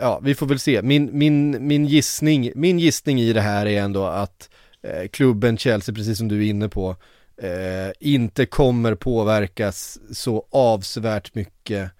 ja, 0.00 0.20
vi 0.22 0.34
får 0.34 0.46
väl 0.46 0.58
se. 0.58 0.82
Min, 0.82 1.10
min, 1.12 1.66
min, 1.66 1.86
gissning, 1.86 2.52
min 2.54 2.78
gissning 2.78 3.20
i 3.20 3.32
det 3.32 3.40
här 3.40 3.66
är 3.66 3.80
ändå 3.82 4.04
att 4.04 4.50
eh, 4.82 5.08
klubben 5.08 5.58
Chelsea, 5.58 5.94
precis 5.94 6.18
som 6.18 6.28
du 6.28 6.46
är 6.46 6.50
inne 6.50 6.68
på, 6.68 6.96
eh, 7.42 7.92
inte 8.00 8.46
kommer 8.46 8.94
påverkas 8.94 9.98
så 10.12 10.46
avsevärt 10.50 11.34
mycket 11.34 11.90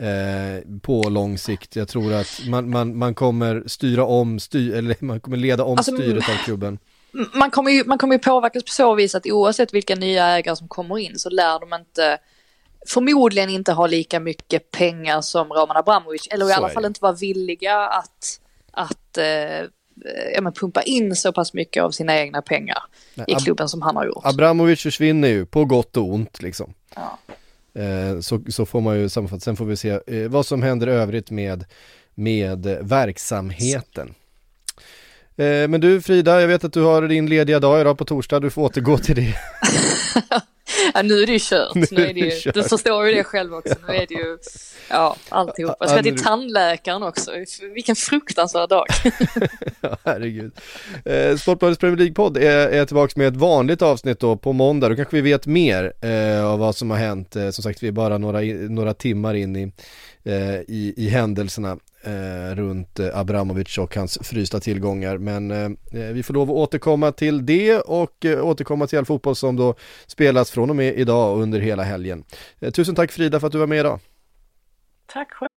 Eh, 0.00 0.80
på 0.82 1.02
lång 1.02 1.38
sikt. 1.38 1.76
Jag 1.76 1.88
tror 1.88 2.12
att 2.12 2.40
man, 2.48 2.70
man, 2.70 2.98
man 2.98 3.14
kommer 3.14 3.62
styra 3.66 4.04
om, 4.04 4.38
styr, 4.40 4.74
eller 4.74 4.96
man 5.00 5.20
kommer 5.20 5.36
leda 5.36 5.64
om 5.64 5.78
alltså, 5.78 5.92
styret 5.96 6.28
av 6.28 6.34
klubben. 6.44 6.78
Man 7.34 7.50
kommer, 7.50 7.70
ju, 7.70 7.84
man 7.84 7.98
kommer 7.98 8.14
ju 8.14 8.18
påverkas 8.18 8.62
på 8.62 8.70
så 8.70 8.94
vis 8.94 9.14
att 9.14 9.26
oavsett 9.26 9.74
vilka 9.74 9.94
nya 9.94 10.26
ägare 10.26 10.56
som 10.56 10.68
kommer 10.68 10.98
in 10.98 11.18
så 11.18 11.30
lär 11.30 11.60
de 11.60 11.74
inte 11.80 12.18
förmodligen 12.86 13.50
inte 13.50 13.72
ha 13.72 13.86
lika 13.86 14.20
mycket 14.20 14.70
pengar 14.70 15.20
som 15.20 15.48
Roman 15.48 15.76
Abramovic 15.76 16.28
eller 16.30 16.50
i 16.50 16.52
alla 16.52 16.68
fall 16.68 16.84
inte 16.84 17.00
vara 17.02 17.12
villiga 17.12 17.78
att, 17.78 18.40
att 18.70 19.18
eh, 19.18 19.24
ja, 20.34 20.40
men 20.40 20.52
pumpa 20.52 20.82
in 20.82 21.16
så 21.16 21.32
pass 21.32 21.54
mycket 21.54 21.82
av 21.82 21.90
sina 21.90 22.18
egna 22.18 22.42
pengar 22.42 22.78
Nej, 23.14 23.26
i 23.28 23.34
klubben 23.34 23.68
som 23.68 23.82
han 23.82 23.96
har 23.96 24.06
gjort. 24.06 24.26
Abramovic 24.26 24.82
försvinner 24.82 25.28
ju 25.28 25.46
på 25.46 25.64
gott 25.64 25.96
och 25.96 26.14
ont 26.14 26.42
liksom. 26.42 26.74
Ja. 26.94 27.18
Eh, 27.74 28.20
så, 28.20 28.40
så 28.48 28.66
får 28.66 28.80
man 28.80 28.98
ju 28.98 29.08
sammanfatta, 29.08 29.40
sen 29.40 29.56
får 29.56 29.64
vi 29.64 29.76
se 29.76 29.90
eh, 30.06 30.28
vad 30.28 30.46
som 30.46 30.62
händer 30.62 30.86
övrigt 30.86 31.30
med, 31.30 31.64
med 32.14 32.78
verksamheten. 32.80 34.14
Eh, 35.36 35.68
men 35.68 35.80
du 35.80 36.02
Frida, 36.02 36.40
jag 36.40 36.48
vet 36.48 36.64
att 36.64 36.72
du 36.72 36.82
har 36.82 37.02
din 37.02 37.26
lediga 37.26 37.60
dag 37.60 37.80
idag 37.80 37.98
på 37.98 38.04
torsdag, 38.04 38.40
du 38.40 38.50
får 38.50 38.62
återgå 38.62 38.98
till 38.98 39.16
det. 39.16 39.34
ja, 40.94 41.02
nu 41.02 41.22
är 41.22 41.26
det 41.26 41.32
ju 41.32 41.38
kört. 41.42 41.74
Nu, 41.74 41.86
nu 41.90 42.06
är 42.06 42.14
det 42.14 42.20
ju. 42.20 42.50
Du 42.54 42.62
förstår 42.62 43.06
ju 43.06 43.14
det 43.14 43.24
själv 43.24 43.54
också. 43.54 43.74
Nu 43.88 43.94
är 43.94 44.06
det 44.06 44.14
ju, 44.14 44.38
ja, 44.88 45.16
alltihop. 45.28 45.76
Jag 45.80 45.90
ska 45.90 46.02
till 46.02 46.22
tandläkaren 46.22 47.02
också. 47.02 47.30
Vilken 47.74 47.96
fruktansvärd 47.96 48.68
dag. 48.68 48.86
ja, 49.80 49.96
herregud. 50.04 50.52
Eh, 51.04 51.36
Sportbladets 51.36 51.80
Premier 51.80 51.96
League-podd 51.96 52.36
är, 52.36 52.68
är 52.68 52.84
tillbaka 52.84 53.12
med 53.16 53.28
ett 53.28 53.36
vanligt 53.36 53.82
avsnitt 53.82 54.20
då 54.20 54.36
på 54.36 54.52
måndag. 54.52 54.88
Då 54.88 54.96
kanske 54.96 55.16
vi 55.16 55.22
vet 55.22 55.46
mer 55.46 55.92
eh, 56.00 56.46
av 56.46 56.58
vad 56.58 56.76
som 56.76 56.90
har 56.90 56.98
hänt. 56.98 57.36
Eh, 57.36 57.50
som 57.50 57.62
sagt, 57.62 57.82
vi 57.82 57.88
är 57.88 57.92
bara 57.92 58.18
några, 58.18 58.40
några 58.68 58.94
timmar 58.94 59.34
in 59.34 59.56
i, 59.56 59.72
eh, 60.24 60.54
i, 60.54 60.94
i 60.96 61.08
händelserna 61.08 61.78
eh, 62.04 62.54
runt 62.54 62.98
eh, 62.98 63.18
Abramovic 63.18 63.78
och 63.78 63.96
hans 63.96 64.18
frysta 64.22 64.60
tillgångar. 64.60 65.18
Men 65.18 65.50
eh, 65.50 65.64
eh, 66.00 66.12
vi 66.12 66.22
får 66.22 66.34
lov 66.34 66.50
att 66.50 66.56
återkomma 66.56 67.12
till 67.12 67.46
det 67.46 67.78
och 67.78 68.24
eh, 68.24 68.46
återkomma 68.46 68.86
till 68.86 68.98
all 68.98 69.04
fotboll 69.04 69.36
som 69.36 69.56
då 69.56 69.74
spelas 70.06 70.50
från 70.50 70.70
och 70.70 70.76
med 70.76 70.98
idag 70.98 71.34
och 71.36 71.42
under 71.42 71.60
hela 71.60 71.82
helgen. 71.82 72.24
Eh, 72.60 72.70
tusen 72.70 72.94
tack 72.94 73.12
Frida 73.12 73.40
för 73.40 73.46
att 73.46 73.52
du 73.52 73.58
var 73.58 73.66
med 73.66 73.80
idag. 73.80 74.00
Tack 75.06 75.32
själv. 75.32 75.50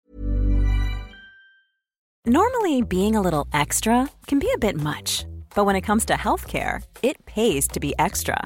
Normally 2.25 2.82
being 2.82 3.15
a 3.15 3.21
little 3.21 3.62
extra 3.62 4.08
can 4.25 4.39
be 4.39 4.47
a 4.56 4.58
bit 4.62 4.75
much. 4.75 5.25
But 5.56 5.67
when 5.67 5.75
it 5.75 5.86
comes 5.86 6.06
to 6.06 6.13
healthcare, 6.13 6.82
it 7.01 7.25
pays 7.25 7.67
to 7.67 7.79
be 7.79 7.93
extra. 7.97 8.45